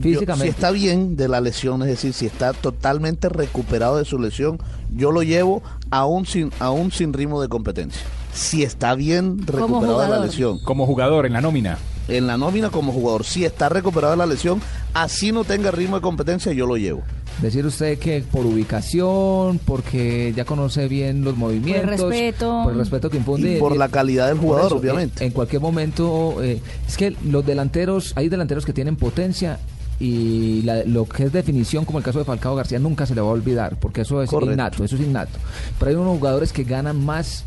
físicamente. 0.00 0.46
yo- 0.46 0.52
si 0.52 0.56
está 0.56 0.70
bien 0.70 1.16
de 1.16 1.28
la 1.28 1.40
lesión, 1.40 1.82
es 1.82 1.88
decir, 1.88 2.12
si 2.12 2.26
está 2.26 2.52
totalmente 2.52 3.28
recuperado 3.28 3.98
de 3.98 4.04
su 4.04 4.18
lesión, 4.18 4.58
yo 4.94 5.10
lo 5.12 5.22
llevo 5.22 5.62
aún 5.90 6.26
sin, 6.26 6.50
aún 6.58 6.92
sin 6.92 7.12
ritmo 7.12 7.40
de 7.42 7.48
competencia. 7.48 8.00
Si 8.32 8.62
está 8.62 8.94
bien 8.94 9.46
recuperado 9.46 10.00
de 10.00 10.08
la 10.08 10.18
lesión. 10.20 10.58
Como 10.64 10.86
jugador 10.86 11.26
en 11.26 11.34
la 11.34 11.40
nómina. 11.40 11.78
en 12.08 12.26
la 12.26 12.36
nómina 12.36 12.70
como 12.70 12.92
jugador. 12.92 13.24
Si 13.24 13.44
está 13.44 13.68
recuperado 13.68 14.10
de 14.12 14.16
la 14.16 14.26
lesión, 14.26 14.60
así 14.92 15.30
no 15.30 15.44
tenga 15.44 15.70
ritmo 15.70 15.96
de 15.96 16.02
competencia, 16.02 16.52
yo 16.52 16.66
lo 16.66 16.76
llevo. 16.76 17.02
Decir 17.40 17.64
usted 17.64 17.96
que 17.98 18.22
por 18.30 18.44
ubicación, 18.44 19.58
porque 19.64 20.32
ya 20.36 20.44
conoce 20.44 20.88
bien 20.88 21.22
los 21.24 21.36
movimientos, 21.36 22.00
Por 22.00 22.12
el 22.12 22.20
respeto. 22.22 22.60
por 22.64 22.72
el 22.72 22.78
respeto 22.80 23.08
que 23.08 23.18
infunde 23.18 23.56
Y 23.56 23.58
por 23.60 23.76
la 23.76 23.88
calidad 23.88 24.26
del 24.28 24.38
jugador, 24.38 24.66
eso, 24.66 24.76
obviamente. 24.76 25.22
En, 25.24 25.28
en 25.28 25.32
cualquier 25.32 25.62
momento, 25.62 26.42
eh, 26.42 26.60
es 26.88 26.96
que 26.96 27.14
los 27.24 27.46
delanteros, 27.46 28.12
hay 28.16 28.28
delanteros 28.28 28.66
que 28.66 28.72
tienen 28.72 28.96
potencia 28.96 29.58
y 30.02 30.62
la- 30.62 30.84
lo 30.84 31.04
que 31.06 31.24
es 31.24 31.32
definición, 31.32 31.84
como 31.84 31.98
el 31.98 32.04
caso 32.04 32.18
de 32.18 32.24
Falcao 32.24 32.56
García, 32.56 32.78
nunca 32.78 33.06
se 33.06 33.14
le 33.14 33.20
va 33.20 33.28
a 33.28 33.30
olvidar, 33.30 33.78
porque 33.78 34.00
eso 34.02 34.20
es 34.22 34.28
Correcto. 34.28 34.52
innato, 34.52 34.84
eso 34.84 34.96
es 34.96 35.02
innato. 35.02 35.38
Pero 35.78 35.90
hay 35.90 35.96
unos 35.96 36.18
jugadores 36.18 36.52
que 36.52 36.64
ganan 36.64 37.04
más 37.04 37.44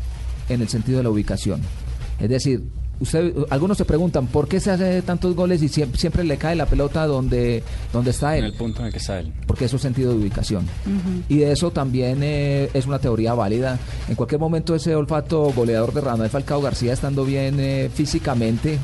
en 0.48 0.62
el 0.62 0.68
sentido 0.68 0.98
de 0.98 1.04
la 1.04 1.10
ubicación. 1.10 1.60
Es 2.18 2.30
decir, 2.30 2.62
usted, 2.98 3.34
algunos 3.50 3.76
se 3.76 3.84
preguntan 3.84 4.26
por 4.28 4.48
qué 4.48 4.58
se 4.58 4.70
hace 4.70 5.02
tantos 5.02 5.34
goles 5.36 5.62
y 5.62 5.68
siempre, 5.68 6.00
siempre 6.00 6.24
le 6.24 6.38
cae 6.38 6.56
la 6.56 6.64
pelota 6.64 7.06
donde, 7.06 7.62
donde 7.92 8.10
está 8.10 8.38
En 8.38 8.44
él 8.44 8.50
el 8.52 8.56
punto 8.56 8.80
en 8.80 8.86
el 8.86 8.92
que 8.92 8.98
está 8.98 9.18
él. 9.18 9.34
porque 9.46 9.66
eso 9.66 9.76
es 9.76 9.82
sentido 9.82 10.12
de 10.12 10.18
ubicación. 10.18 10.64
Y 11.28 11.38
de 11.38 11.52
eso 11.52 11.70
también 11.72 12.20
eh, 12.22 12.70
es 12.72 12.86
una 12.86 12.98
teoría 12.98 13.34
válida. 13.34 13.78
En 14.08 14.14
cualquier 14.14 14.40
momento 14.40 14.74
ese 14.74 14.94
olfato 14.94 15.52
goleador 15.52 15.92
de 15.92 16.00
Radamel 16.00 16.30
Falcao 16.30 16.62
García 16.62 16.94
estando 16.94 17.24
bien 17.26 17.56
eh, 17.60 17.90
físicamente, 17.92 18.78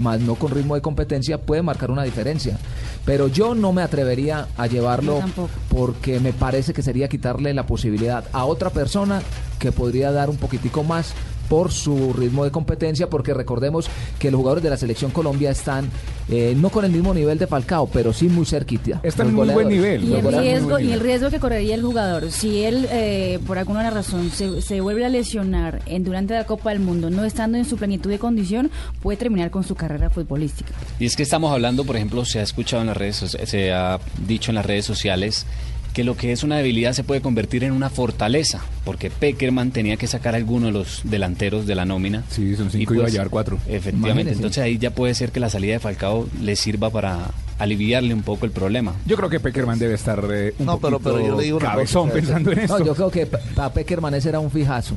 más 0.00 0.20
no 0.20 0.34
con 0.34 0.50
ritmo 0.50 0.74
de 0.74 0.80
competencia, 0.80 1.38
puede 1.38 1.62
marcar 1.62 1.90
una 1.90 2.02
diferencia. 2.02 2.58
Pero 3.04 3.28
yo 3.28 3.54
no 3.54 3.72
me 3.72 3.82
atrevería 3.82 4.48
a 4.56 4.66
llevarlo 4.66 5.22
porque 5.68 6.20
me 6.20 6.32
parece 6.32 6.72
que 6.72 6.82
sería 6.82 7.08
quitarle 7.08 7.54
la 7.54 7.66
posibilidad 7.66 8.24
a 8.32 8.44
otra 8.44 8.70
persona 8.70 9.22
que 9.58 9.72
podría 9.72 10.10
dar 10.10 10.30
un 10.30 10.36
poquitico 10.36 10.82
más 10.82 11.14
por 11.50 11.72
su 11.72 12.12
ritmo 12.12 12.44
de 12.44 12.52
competencia, 12.52 13.10
porque 13.10 13.34
recordemos 13.34 13.90
que 14.20 14.30
los 14.30 14.38
jugadores 14.38 14.62
de 14.62 14.70
la 14.70 14.76
selección 14.76 15.10
Colombia 15.10 15.50
están 15.50 15.90
eh, 16.28 16.54
no 16.56 16.70
con 16.70 16.84
el 16.84 16.92
mismo 16.92 17.12
nivel 17.12 17.38
de 17.38 17.48
Falcao, 17.48 17.88
pero 17.88 18.12
sí 18.12 18.28
muy 18.28 18.46
cerquita. 18.46 19.00
Están 19.02 19.32
Los 19.32 19.40
en 19.40 19.46
muy 19.46 19.54
buen 19.54 19.68
nivel. 19.68 20.04
Y 20.04 20.14
el, 20.14 20.32
riesgo, 20.32 20.78
y 20.78 20.92
el 20.92 21.00
riesgo 21.00 21.28
que 21.28 21.40
correría 21.40 21.74
el 21.74 21.82
jugador, 21.82 22.30
si 22.30 22.62
él 22.62 22.86
eh, 22.92 23.40
por 23.48 23.58
alguna 23.58 23.90
razón 23.90 24.30
se, 24.30 24.62
se 24.62 24.80
vuelve 24.80 25.04
a 25.04 25.08
lesionar 25.08 25.82
en, 25.86 26.04
durante 26.04 26.34
la 26.34 26.46
Copa 26.46 26.70
del 26.70 26.78
Mundo, 26.78 27.10
no 27.10 27.24
estando 27.24 27.58
en 27.58 27.64
su 27.64 27.76
plenitud 27.76 28.10
de 28.10 28.20
condición, 28.20 28.70
puede 29.02 29.18
terminar 29.18 29.50
con 29.50 29.64
su 29.64 29.74
carrera 29.74 30.08
futbolística. 30.08 30.70
Y 31.00 31.06
es 31.06 31.16
que 31.16 31.24
estamos 31.24 31.52
hablando, 31.52 31.84
por 31.84 31.96
ejemplo, 31.96 32.24
se 32.24 32.38
ha 32.38 32.42
escuchado 32.42 32.82
en 32.82 32.86
las 32.86 32.96
redes, 32.96 33.36
se 33.44 33.72
ha 33.72 33.98
dicho 34.24 34.52
en 34.52 34.54
las 34.54 34.66
redes 34.66 34.84
sociales 34.84 35.46
que 35.92 36.04
lo 36.04 36.16
que 36.16 36.32
es 36.32 36.42
una 36.42 36.56
debilidad 36.56 36.92
se 36.92 37.04
puede 37.04 37.20
convertir 37.20 37.64
en 37.64 37.72
una 37.72 37.90
fortaleza, 37.90 38.62
porque 38.84 39.10
Peckerman 39.10 39.70
tenía 39.70 39.96
que 39.96 40.06
sacar 40.06 40.34
a 40.34 40.36
alguno 40.38 40.66
de 40.66 40.72
los 40.72 41.02
delanteros 41.04 41.66
de 41.66 41.74
la 41.74 41.84
nómina. 41.84 42.24
Sí, 42.30 42.54
son 42.56 42.70
cinco, 42.70 42.94
Y 42.94 42.96
iba 42.96 43.02
a 43.02 43.06
pues, 43.06 43.12
llevar 43.12 43.30
cuatro. 43.30 43.58
Efectivamente, 43.66 44.10
Imagínese. 44.10 44.36
entonces 44.36 44.62
ahí 44.62 44.78
ya 44.78 44.90
puede 44.92 45.14
ser 45.14 45.32
que 45.32 45.40
la 45.40 45.50
salida 45.50 45.74
de 45.74 45.80
Falcao 45.80 46.28
le 46.40 46.56
sirva 46.56 46.90
para 46.90 47.30
aliviarle 47.60 48.12
un 48.14 48.22
poco 48.22 48.46
el 48.46 48.50
problema. 48.52 48.94
Yo 49.06 49.16
creo 49.16 49.28
que 49.30 49.38
Peckerman 49.38 49.78
debe 49.78 49.94
estar 49.94 50.24
eh, 50.32 50.54
un 50.58 50.66
No, 50.66 50.78
pero- 50.78 50.98
yo 51.00 51.36
le 51.36 51.44
digo 51.44 51.58
una 51.58 51.70
cabezón 51.70 52.08
cosa, 52.08 52.14
pensando 52.14 52.52
en 52.52 52.58
esto. 52.60 52.78
No, 52.78 52.84
yo 52.84 52.94
creo 52.94 53.10
que 53.10 53.26
para 53.26 53.72
Peckerman 53.72 54.14
ese 54.14 54.28
era 54.30 54.40
un 54.40 54.50
fijazo. 54.50 54.96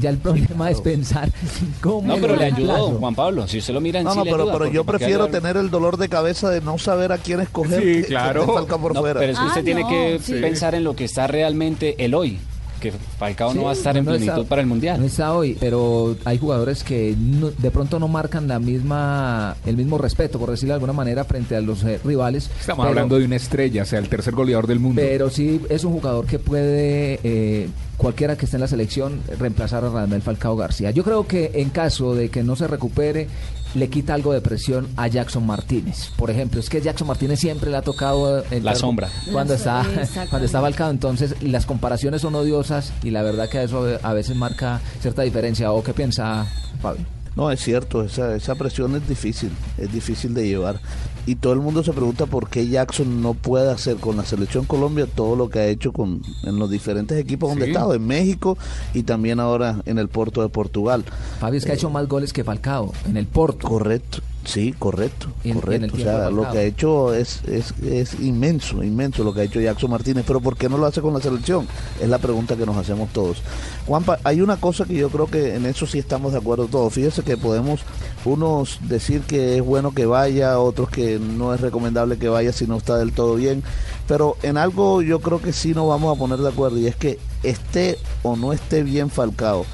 Ya 0.00 0.10
el 0.10 0.18
problema 0.18 0.70
es 0.70 0.80
pensar 0.80 1.30
cómo 1.80 2.02
No, 2.08 2.16
pero 2.20 2.34
le 2.36 2.44
ayudó, 2.46 2.56
reemplazo. 2.72 2.98
Juan 2.98 3.14
Pablo. 3.14 3.46
Si 3.48 3.58
usted 3.58 3.74
lo 3.74 3.80
mira 3.80 3.98
en 4.00 4.04
No, 4.06 4.12
sí 4.12 4.18
no, 4.18 4.24
le 4.24 4.30
pero, 4.30 4.42
ayuda, 4.42 4.52
pero 4.52 4.64
porque 4.64 4.74
yo 4.74 4.84
¿para 4.84 4.98
qué 4.98 5.04
prefiero 5.04 5.24
ayudar? 5.24 5.40
tener 5.42 5.56
el 5.56 5.70
dolor 5.70 5.96
de 5.96 6.08
cabeza 6.08 6.50
de 6.50 6.60
no 6.60 6.78
saber 6.78 7.12
a 7.12 7.18
quién 7.18 7.40
escoger. 7.40 7.80
Sí, 7.80 7.86
que- 7.86 8.00
que 8.02 8.06
claro. 8.08 8.46
Falcao 8.46 8.80
por 8.80 8.94
No, 8.94 9.00
fuera. 9.00 9.20
pero 9.20 9.32
es 9.32 9.38
que 9.38 9.44
Ah, 9.44 9.48
usted 9.48 9.64
tiene 9.64 9.82
no, 9.82 9.88
que 9.88 10.18
sí. 10.22 10.32
pensar 10.34 10.74
en 10.74 10.84
lo 10.84 10.96
que 10.96 11.04
está 11.04 11.26
realmente 11.26 11.96
el 12.04 12.14
hoy, 12.14 12.38
que 12.78 12.92
Falcao 12.92 13.52
no 13.54 13.64
va 13.64 13.70
a 13.70 13.72
estar 13.74 13.96
en 13.96 14.04
no 14.04 14.14
está- 14.14 14.24
plenitud 14.26 14.46
para 14.48 14.60
el 14.62 14.66
Mundial. 14.66 15.00
No 15.00 15.06
está 15.06 15.32
hoy, 15.34 15.56
pero 15.58 16.16
hay 16.24 16.38
jugadores 16.38 16.82
que 16.84 17.14
no- 17.18 17.50
de 17.50 17.70
pronto 17.70 17.98
no 17.98 18.08
marcan 18.08 18.48
la 18.48 18.58
misma 18.58 19.56
el 19.66 19.76
mismo 19.76 19.98
respeto, 19.98 20.38
por 20.38 20.50
decirlo 20.50 20.72
de 20.72 20.76
alguna 20.76 20.92
manera, 20.92 21.24
frente 21.24 21.56
a 21.56 21.60
los 21.60 21.82
eh, 21.84 22.00
rivales. 22.04 22.50
Estamos 22.60 22.84
pero- 22.84 22.88
hablando 22.90 23.18
de 23.18 23.24
una 23.24 23.36
estrella, 23.36 23.82
o 23.82 23.86
sea, 23.86 23.98
el 23.98 24.08
tercer 24.08 24.34
goleador 24.34 24.66
del 24.66 24.80
mundo. 24.80 25.00
Pero 25.02 25.30
sí 25.30 25.60
es 25.68 25.84
un 25.84 25.92
jugador 25.92 26.26
que 26.26 26.38
puede, 26.38 27.20
eh, 27.24 27.68
cualquiera 27.96 28.36
que 28.36 28.44
esté 28.44 28.56
en 28.56 28.60
la 28.62 28.68
selección, 28.68 29.20
reemplazar 29.38 29.84
a 29.84 29.88
Radamel 29.90 30.22
Falcao 30.22 30.56
García. 30.56 30.90
Yo 30.92 31.02
creo 31.02 31.26
que 31.26 31.50
en 31.54 31.70
caso 31.70 32.14
de 32.14 32.28
que 32.28 32.42
no 32.44 32.54
se 32.56 32.66
recupere, 32.68 33.26
le 33.74 33.88
quita 33.88 34.14
algo 34.14 34.32
de 34.32 34.40
presión 34.40 34.88
a 34.96 35.08
Jackson 35.08 35.46
Martínez. 35.46 36.10
Por 36.16 36.30
ejemplo, 36.30 36.60
es 36.60 36.68
que 36.68 36.80
Jackson 36.80 37.06
Martínez 37.08 37.40
siempre 37.40 37.70
le 37.70 37.76
ha 37.76 37.82
tocado... 37.82 38.44
eh, 38.50 38.60
La 38.62 38.74
sombra. 38.74 39.08
Cuando 39.32 39.54
La 39.54 39.58
está, 39.58 39.86
cuando 40.30 40.46
está 40.46 40.60
Falcao, 40.60 40.90
entonces 40.90 41.34
las 41.42 41.66
comparaciones 41.66 42.22
son 42.22 42.34
odiosas 42.34 42.92
y 43.02 43.10
la 43.10 43.22
verdad 43.22 43.48
que 43.48 43.62
eso 43.62 43.86
a 44.02 44.12
veces 44.12 44.36
marca 44.36 44.80
cierta 45.00 45.22
diferencia. 45.22 45.72
¿O 45.72 45.82
qué 45.82 45.92
piensa 45.92 46.46
Pablo? 46.82 47.00
No, 47.38 47.52
es 47.52 47.60
cierto, 47.60 48.02
esa, 48.02 48.34
esa 48.34 48.56
presión 48.56 48.96
es 48.96 49.08
difícil, 49.08 49.52
es 49.78 49.92
difícil 49.92 50.34
de 50.34 50.48
llevar. 50.48 50.80
Y 51.24 51.36
todo 51.36 51.52
el 51.52 51.60
mundo 51.60 51.84
se 51.84 51.92
pregunta 51.92 52.26
por 52.26 52.48
qué 52.50 52.66
Jackson 52.66 53.22
no 53.22 53.34
puede 53.34 53.70
hacer 53.70 53.96
con 53.98 54.16
la 54.16 54.24
selección 54.24 54.64
Colombia 54.64 55.06
todo 55.06 55.36
lo 55.36 55.48
que 55.48 55.60
ha 55.60 55.66
hecho 55.66 55.92
con, 55.92 56.20
en 56.42 56.58
los 56.58 56.68
diferentes 56.68 57.16
equipos 57.16 57.50
donde 57.50 57.66
Sí. 57.66 57.70
ha 57.70 57.74
estado, 57.74 57.94
en 57.94 58.04
México 58.06 58.58
y 58.92 59.04
también 59.04 59.38
ahora 59.38 59.80
en 59.86 59.98
el 59.98 60.08
Porto 60.08 60.42
de 60.42 60.48
Portugal. 60.48 61.04
Fabio 61.38 61.58
es 61.58 61.64
que 61.64 61.70
ha 61.70 61.74
hecho 61.76 61.90
más 61.90 62.08
goles 62.08 62.32
que 62.32 62.42
Falcao 62.42 62.92
en 63.06 63.16
el 63.16 63.26
Porto. 63.26 63.68
Correcto, 63.68 64.18
sí, 64.48 64.74
correcto, 64.78 65.28
Y 65.44 65.50
en- 65.50 65.56
y 65.56 65.58
en 65.58 65.60
correcto. 65.60 65.96
o 65.96 66.00
sea, 66.00 66.30
lo 66.30 66.50
que 66.50 66.58
ha 66.58 66.62
hecho 66.62 67.14
es, 67.14 67.42
es, 67.46 67.72
es 67.82 68.14
inmenso, 68.20 68.82
inmenso 68.82 69.22
lo 69.22 69.32
que 69.34 69.42
ha 69.42 69.44
hecho 69.44 69.60
Jackson 69.60 69.90
Martínez. 69.90 70.24
Pero 70.26 70.40
¿por 70.40 70.56
qué 70.56 70.68
no 70.68 70.78
lo 70.78 70.86
hace 70.86 71.00
con 71.02 71.12
la 71.14 71.20
selección? 71.20 71.68
Es 72.00 72.08
la 72.08 72.18
pregunta 72.18 72.56
que 72.56 72.64
nos 72.66 72.76
hacemos 72.76 73.10
todos. 73.12 73.42
Juanpa, 73.86 74.18
hay 74.24 74.40
una 74.40 74.56
cosa 74.56 74.84
que 74.86 74.94
yo 74.94 75.10
creo 75.10 75.26
que 75.26 75.54
en 75.54 75.66
eso 75.66 75.86
sí 75.86 75.98
estamos 75.98 76.32
de 76.32 76.38
acuerdo 76.38 76.66
todos. 76.66 76.92
Fíjese 76.92 77.22
que 77.22 77.36
podemos 77.36 77.80
unos 78.24 78.78
decir 78.88 79.20
que 79.22 79.56
es 79.58 79.62
bueno 79.64 79.92
que 79.92 80.06
vaya, 80.06 80.58
otros 80.58 80.88
que 80.90 81.18
no 81.18 81.52
es 81.54 81.60
recomendable 81.60 82.18
que 82.18 82.28
vaya 82.28 82.52
si 82.52 82.66
no 82.66 82.76
está 82.76 82.96
del 82.96 83.12
todo 83.12 83.34
bien. 83.36 83.62
Pero 84.06 84.36
en 84.42 84.56
algo 84.56 85.02
yo 85.02 85.20
creo 85.20 85.40
que 85.42 85.52
sí 85.52 85.74
nos 85.74 85.86
vamos 85.88 86.16
a 86.16 86.18
poner 86.18 86.38
de 86.38 86.48
acuerdo 86.48 86.78
y 86.78 86.86
es 86.86 86.96
que 86.96 87.18
esté 87.42 87.98
o 88.22 88.36
no 88.36 88.52
esté 88.52 88.82
bien 88.82 89.10
Falcao 89.10 89.64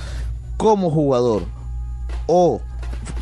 como 0.56 0.90
jugador 0.90 1.42
o 2.26 2.60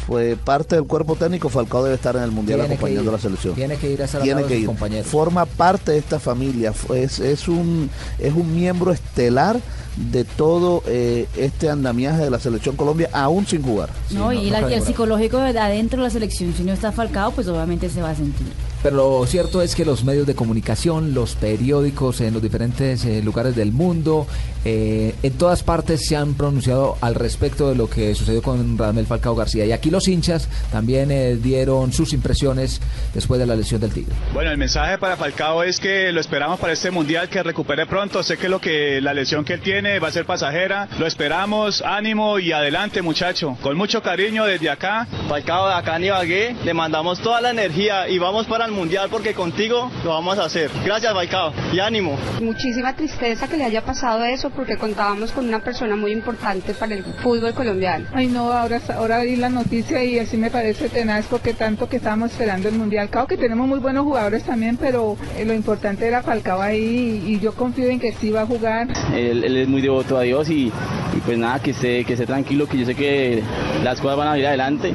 fue 0.06 0.36
parte 0.36 0.74
del 0.76 0.84
cuerpo 0.84 1.16
técnico, 1.16 1.48
Falcao 1.48 1.82
debe 1.84 1.96
estar 1.96 2.16
en 2.16 2.22
el 2.22 2.30
Mundial 2.32 2.60
Tiene 2.60 2.74
acompañando 2.74 3.02
ir. 3.04 3.08
a 3.08 3.12
la 3.12 3.18
selección. 3.18 3.54
Tiene 3.54 3.76
que 3.76 3.90
ir 3.92 4.02
a 4.02 4.04
al 4.06 4.22
Tiene 4.22 4.44
que 4.44 4.58
ir. 4.58 4.66
compañeros. 4.66 5.06
Forma 5.06 5.46
parte 5.46 5.92
de 5.92 5.98
esta 5.98 6.18
familia, 6.20 6.72
es, 6.94 7.18
es, 7.20 7.48
un, 7.48 7.90
es 8.18 8.32
un 8.34 8.54
miembro 8.54 8.92
estelar 8.92 9.60
de 9.96 10.24
todo 10.24 10.82
eh, 10.86 11.26
este 11.36 11.68
andamiaje 11.68 12.22
de 12.24 12.30
la 12.30 12.40
selección 12.40 12.76
Colombia, 12.76 13.10
aún 13.12 13.46
sin 13.46 13.62
jugar. 13.62 13.90
¿no? 14.10 14.32
y, 14.32 14.48
la- 14.50 14.70
y 14.70 14.74
el 14.74 14.82
psicológico 14.82 15.38
de 15.38 15.58
adentro 15.58 15.98
de 15.98 16.04
la 16.04 16.10
selección, 16.10 16.54
si 16.56 16.62
no 16.64 16.72
está 16.72 16.92
falcado, 16.92 17.30
pues 17.32 17.46
obviamente 17.48 17.88
se 17.90 18.00
va 18.00 18.10
a 18.10 18.14
sentir. 18.14 18.46
Pero 18.82 18.96
lo 18.96 19.26
cierto 19.26 19.62
es 19.62 19.76
que 19.76 19.84
los 19.84 20.04
medios 20.04 20.26
de 20.26 20.34
comunicación, 20.34 21.14
los 21.14 21.36
periódicos 21.36 22.20
en 22.20 22.34
los 22.34 22.42
diferentes 22.42 23.04
eh, 23.04 23.22
lugares 23.22 23.54
del 23.54 23.70
mundo, 23.70 24.26
eh, 24.64 25.14
en 25.22 25.32
todas 25.34 25.62
partes 25.62 26.06
se 26.06 26.16
han 26.16 26.34
pronunciado 26.34 26.96
al 27.00 27.14
respecto 27.14 27.68
de 27.68 27.76
lo 27.76 27.88
que 27.88 28.14
sucedió 28.14 28.42
con 28.42 28.76
Radamel 28.76 29.06
Falcao 29.06 29.36
García. 29.36 29.64
Y 29.64 29.72
aquí 29.72 29.90
los 29.90 30.08
hinchas 30.08 30.48
también 30.70 31.10
eh, 31.10 31.36
dieron 31.36 31.92
sus 31.92 32.12
impresiones 32.12 32.80
después 33.14 33.38
de 33.38 33.46
la 33.46 33.54
lesión 33.54 33.80
del 33.80 33.92
Tigre. 33.92 34.12
Bueno, 34.32 34.50
el 34.50 34.58
mensaje 34.58 34.98
para 34.98 35.16
Falcao 35.16 35.62
es 35.62 35.78
que 35.78 36.10
lo 36.10 36.20
esperamos 36.20 36.58
para 36.58 36.72
este 36.72 36.90
mundial, 36.90 37.28
que 37.28 37.42
recupere 37.42 37.86
pronto. 37.86 38.22
Sé 38.22 38.36
que 38.36 38.48
lo 38.48 38.60
que 38.60 39.00
la 39.00 39.14
lesión 39.14 39.44
que 39.44 39.54
él 39.54 39.60
tiene 39.60 40.00
va 40.00 40.08
a 40.08 40.12
ser 40.12 40.26
pasajera. 40.26 40.88
Lo 40.98 41.06
esperamos, 41.06 41.82
ánimo 41.82 42.40
y 42.40 42.50
adelante, 42.50 43.00
muchacho. 43.00 43.56
Con 43.62 43.76
mucho 43.76 44.02
cariño 44.02 44.44
desde 44.44 44.70
acá. 44.70 45.06
Falcao 45.28 45.68
de 45.68 45.74
acá 45.74 45.96
en 45.96 46.04
Ibagué, 46.04 46.56
le 46.64 46.74
mandamos 46.74 47.20
toda 47.20 47.40
la 47.40 47.50
energía 47.50 48.08
y 48.08 48.18
vamos 48.18 48.46
para 48.46 48.66
el 48.66 48.72
mundial 48.73 49.09
porque 49.11 49.35
contigo 49.35 49.91
lo 50.05 50.11
vamos 50.11 50.38
a 50.38 50.45
hacer. 50.45 50.71
Gracias, 50.85 51.12
Falcao, 51.12 51.52
y 51.73 51.81
ánimo. 51.81 52.17
Muchísima 52.41 52.95
tristeza 52.95 53.49
que 53.49 53.57
le 53.57 53.64
haya 53.64 53.85
pasado 53.85 54.25
eso 54.25 54.50
porque 54.50 54.76
contábamos 54.76 55.33
con 55.33 55.47
una 55.47 55.61
persona 55.61 55.97
muy 55.97 56.12
importante 56.12 56.75
para 56.75 56.95
el 56.95 57.05
fútbol 57.05 57.55
colombiano. 57.55 58.07
Ay 58.12 58.26
no, 58.26 58.52
ahora, 58.52 58.81
ahora 58.97 59.23
vi 59.23 59.37
la 59.37 59.49
noticia 59.49 60.02
y 60.02 60.19
así 60.19 60.37
me 60.37 60.50
parece 60.50 60.88
tenaz 60.88 61.26
porque 61.26 61.55
tanto 61.55 61.88
que 61.88 61.97
estábamos 61.97 62.33
esperando 62.33 62.69
el 62.69 62.75
Mundial. 62.75 63.09
Claro 63.11 63.26
que 63.26 63.37
tenemos 63.37 63.69
muy 63.69 63.79
buenos 63.79 64.05
jugadores 64.05 64.45
también, 64.45 64.76
pero 64.76 65.17
eh, 65.37 65.45
lo 65.45 65.55
importante 65.55 66.07
era 66.07 66.23
Falcao 66.23 66.61
ahí 66.61 67.23
y, 67.26 67.35
y 67.35 67.41
yo 67.41 67.55
confío 67.55 67.88
en 67.88 68.00
que 68.00 68.12
sí 68.12 68.31
va 68.31 68.43
a 68.43 68.47
jugar. 68.47 68.88
Él, 69.14 69.45
él 69.45 69.57
es 69.57 69.69
muy 69.69 69.81
devoto 69.81 70.17
a 70.17 70.23
Dios 70.23 70.49
y, 70.50 70.67
y 70.67 71.21
pues 71.25 71.38
nada, 71.38 71.61
que 71.61 71.71
esté, 71.73 72.05
que 72.05 72.14
esté 72.14 72.26
tranquilo, 72.26 72.67
que 72.67 72.79
yo 72.79 72.87
sé 72.87 72.95
que 72.95 73.43
las 73.83 74.00
cosas 74.00 74.17
van 74.17 74.29
a 74.29 74.38
ir 74.38 74.47
adelante. 74.47 74.95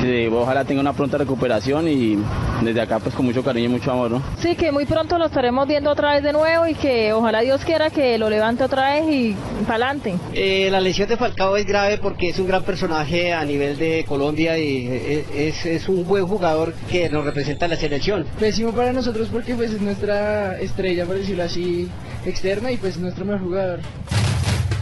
Que 0.00 0.28
ojalá 0.28 0.64
tenga 0.64 0.80
una 0.80 0.92
pronta 0.92 1.16
recuperación 1.16 1.86
y 1.86 2.18
desde 2.64 2.80
acá 2.80 2.98
pues 2.98 3.14
con 3.14 3.26
mucho 3.26 3.42
cariño 3.42 3.66
y 3.66 3.72
mucho 3.72 3.92
amor, 3.92 4.10
¿no? 4.10 4.22
Sí, 4.38 4.54
que 4.54 4.72
muy 4.72 4.86
pronto 4.86 5.18
lo 5.18 5.26
estaremos 5.26 5.66
viendo 5.66 5.90
otra 5.90 6.12
vez 6.12 6.22
de 6.22 6.32
nuevo 6.32 6.66
y 6.66 6.74
que 6.74 7.12
ojalá 7.12 7.40
Dios 7.40 7.64
quiera 7.64 7.90
que 7.90 8.18
lo 8.18 8.30
levante 8.30 8.64
otra 8.64 8.94
vez 8.94 9.04
y 9.08 9.36
para 9.66 9.86
adelante. 9.86 10.14
Eh, 10.32 10.68
la 10.70 10.80
lesión 10.80 11.08
de 11.08 11.16
Falcao 11.16 11.56
es 11.56 11.66
grave 11.66 11.98
porque 11.98 12.30
es 12.30 12.38
un 12.38 12.46
gran 12.46 12.62
personaje 12.62 13.32
a 13.32 13.44
nivel 13.44 13.78
de 13.78 14.04
Colombia 14.06 14.58
y 14.58 14.86
eh, 14.88 15.24
es, 15.34 15.66
es 15.66 15.88
un 15.88 16.06
buen 16.06 16.26
jugador 16.26 16.74
que 16.90 17.08
nos 17.08 17.24
representa 17.24 17.66
en 17.66 17.72
la 17.72 17.76
selección. 17.76 18.26
Pésimo 18.38 18.72
para 18.72 18.92
nosotros 18.92 19.28
porque 19.30 19.54
pues 19.54 19.72
es 19.72 19.80
nuestra 19.80 20.58
estrella, 20.60 21.04
por 21.04 21.16
decirlo 21.16 21.44
así, 21.44 21.88
externa 22.24 22.70
y 22.70 22.76
pues 22.76 22.96
nuestro 22.98 23.24
mejor 23.24 23.42
jugador. 23.42 23.80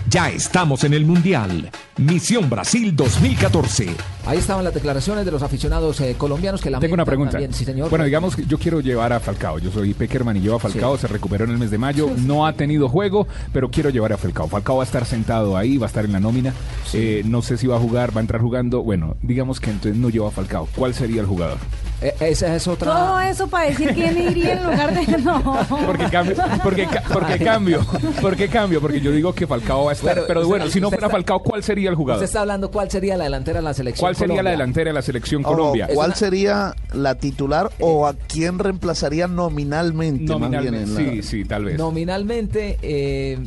Ya 0.09 0.29
estamos 0.29 0.83
en 0.83 0.95
el 0.95 1.05
Mundial. 1.05 1.71
Misión 1.97 2.51
Brasil 2.51 2.97
2014. 2.97 3.95
Ahí 4.27 4.39
estaban 4.39 4.63
las 4.65 4.75
declaraciones 4.75 5.25
de 5.25 5.31
los 5.31 5.43
aficionados 5.43 5.99
eh, 6.01 6.15
colombianos 6.17 6.61
que 6.61 6.71
la 6.71 6.79
Tengo 6.79 6.95
una 6.95 7.05
pregunta. 7.05 7.39
Sí, 7.53 7.65
señor. 7.65 7.89
Bueno, 7.91 8.05
digamos 8.05 8.37
que 8.37 8.45
yo 8.47 8.59
quiero 8.59 8.81
llevar 8.81 9.13
a 9.13 9.21
Falcao. 9.21 9.59
Yo 9.59 9.71
soy 9.73 9.95
Peckerman 9.95 10.37
y 10.37 10.41
llevo 10.41 10.57
a 10.57 10.61
Falcao. 10.61 10.97
Se 10.99 11.07
recuperó 11.09 11.45
en 11.45 11.51
el 11.53 11.59
mes 11.59 11.71
de 11.71 11.79
mayo. 11.79 12.09
No 12.19 12.47
ha 12.47 12.53
tenido 12.53 12.89
juego, 12.89 13.27
pero 13.53 13.71
quiero 13.71 13.91
llevar 13.91 14.13
a 14.13 14.17
Falcao. 14.19 14.47
Falcao 14.47 14.77
va 14.77 14.83
a 14.83 14.87
estar 14.87 15.05
sentado 15.07 15.57
ahí, 15.57 15.79
va 15.79 15.87
a 15.87 15.89
estar 15.89 16.05
en 16.05 16.13
la 16.13 16.21
nómina. 16.21 16.53
Eh, 16.93 17.23
no 17.25 17.41
sé 17.43 17.57
si 17.57 17.67
va 17.67 17.77
a 17.77 17.81
jugar, 17.81 18.15
va 18.15 18.21
a 18.21 18.23
entrar 18.23 18.41
jugando. 18.43 18.83
Bueno, 18.83 19.17
digamos 19.23 19.59
que 19.59 19.71
entonces 19.71 19.97
no 20.01 20.11
lleva 20.11 20.29
a 20.29 20.33
Falcao. 20.33 20.69
¿Cuál 20.77 20.95
sería 20.95 21.23
el 21.23 21.27
jugador? 21.27 21.59
Eh, 22.03 22.15
esa 22.21 22.55
es 22.57 22.67
otra. 22.67 22.93
Todo 22.93 23.21
eso 23.21 23.47
para 23.47 23.67
decir 23.67 23.93
quién 23.95 24.17
iría 24.17 24.53
en 24.55 24.63
lugar 24.65 24.95
de 24.95 25.19
no. 25.23 25.43
Porque 25.87 26.05
cambio, 26.11 26.35
porque, 26.63 26.87
ca- 26.87 27.03
porque 27.13 27.39
cambio, 27.39 27.87
porque 28.23 28.49
cambio, 28.49 28.81
porque 28.81 29.01
yo 29.01 29.13
digo 29.13 29.35
que 29.35 29.47
Falcao 29.47 29.85
va 29.85 29.91
a 29.91 29.95
estar, 29.95 30.15
Bueno, 30.15 30.23
pero 30.27 30.41
usted- 30.41 30.49
bueno, 30.49 30.67
si 30.71 30.81
no 30.81 30.89
fuera 30.89 31.07
está- 31.07 31.11
Falcao, 31.17 31.43
¿cuál 31.43 31.63
sería 31.63 31.91
el 31.91 31.97
jugador? 31.97 32.19
Usted 32.23 32.27
está 32.31 32.41
hablando 32.41 32.71
cuál 32.71 32.91
sería 32.91 33.17
la 33.19 33.25
delantera 33.25 33.59
de 33.59 33.65
la 33.65 33.75
selección. 33.75 34.10
¿Cuál 34.17 34.29
sería 34.29 34.43
la 34.43 34.51
delantera 34.51 34.91
de 34.91 34.95
la 34.95 35.03
selección 35.03 35.45
Ojo, 35.45 35.55
Colombia? 35.57 35.89
¿Cuál 35.93 36.15
sería 36.15 36.75
la 36.95 37.15
titular 37.17 37.71
o 37.81 38.07
a 38.07 38.15
quién 38.15 38.59
reemplazaría 38.59 39.27
nominalmente? 39.29 40.25
más 40.37 40.51
bien 40.51 40.63
Nominalmente, 40.75 41.01
en 41.01 41.07
la- 41.07 41.13
sí, 41.13 41.23
sí, 41.23 41.45
tal 41.45 41.65
vez. 41.65 41.79
Nominalmente, 41.79 42.79
eh, 42.83 43.39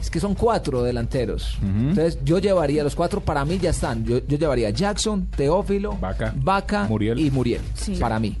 es 0.00 0.10
que 0.10 0.20
son 0.20 0.34
cuatro 0.34 0.82
delanteros. 0.82 1.58
Entonces, 1.62 2.18
yo 2.24 2.38
llevaría 2.38 2.84
los 2.84 2.94
cuatro, 2.94 3.20
para 3.20 3.44
mí 3.44 3.58
ya 3.58 3.70
están. 3.70 4.04
Yo, 4.04 4.18
yo 4.26 4.38
llevaría 4.38 4.70
Jackson, 4.70 5.26
Teófilo, 5.36 5.98
Vaca, 6.36 6.84
Muriel. 6.88 7.18
y 7.18 7.30
Muriel. 7.30 7.60
Sí. 7.74 7.96
Para 7.98 8.20
mí. 8.20 8.36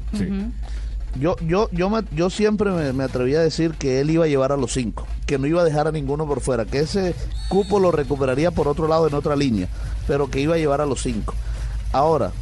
Yo, 1.20 1.36
yo, 1.40 1.68
yo, 1.70 2.30
siempre 2.30 2.70
me, 2.70 3.04
atreví 3.04 3.34
a 3.34 3.40
decir 3.40 3.72
que 3.72 4.00
él 4.00 4.10
iba 4.10 4.24
a 4.24 4.28
llevar 4.28 4.52
a 4.52 4.56
los 4.56 4.72
cinco, 4.72 5.06
que 5.26 5.38
no 5.38 5.46
iba 5.46 5.62
a 5.62 5.64
dejar 5.64 5.86
a 5.86 5.92
ninguno 5.92 6.26
por 6.26 6.40
fuera, 6.40 6.64
que 6.64 6.80
ese 6.80 7.14
cupo 7.48 7.78
lo 7.78 7.90
recuperaría 7.90 8.50
por 8.50 8.68
otro 8.68 8.88
lado 8.88 9.06
en 9.06 9.14
otra 9.14 9.36
línea, 9.36 9.68
pero 10.06 10.30
que 10.30 10.40
iba 10.40 10.56
a 10.56 10.58
llevar 10.58 10.80
a 10.80 10.86
los 10.86 11.02
cinco. 11.02 11.34
Ahora, 11.92 12.32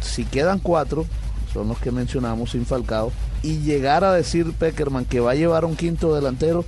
si 0.00 0.24
quedan 0.24 0.58
cuatro, 0.58 1.06
son 1.52 1.68
los 1.68 1.78
que 1.78 1.92
mencionamos 1.92 2.50
sin 2.50 2.66
Falcao, 2.66 3.12
y 3.42 3.58
llegar 3.58 4.04
a 4.04 4.12
decir 4.12 4.52
Peckerman 4.52 5.04
que 5.04 5.20
va 5.20 5.32
a 5.32 5.36
llevar 5.36 5.64
un 5.64 5.76
quinto 5.76 6.14
delantero, 6.14 6.64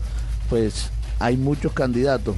pues 0.49 0.90
hay 1.18 1.37
muchos 1.37 1.73
candidatos. 1.73 2.37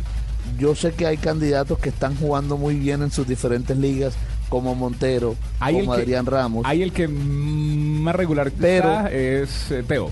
Yo 0.58 0.74
sé 0.74 0.92
que 0.92 1.06
hay 1.06 1.18
candidatos 1.18 1.78
que 1.78 1.90
están 1.90 2.16
jugando 2.16 2.56
muy 2.56 2.76
bien 2.76 3.02
en 3.02 3.10
sus 3.10 3.26
diferentes 3.26 3.76
ligas, 3.76 4.14
como 4.48 4.74
Montero, 4.74 5.36
Hay 5.60 5.76
el 5.76 5.80
como 5.84 5.96
que- 5.96 6.02
Adrián 6.02 6.26
Ramos. 6.26 6.64
Hay 6.66 6.82
el 6.82 6.92
que 6.92 7.06
más 7.08 8.14
regular 8.14 8.50
Pero- 8.58 9.06
es 9.08 9.70
eh, 9.70 9.84
Teo. 9.86 10.10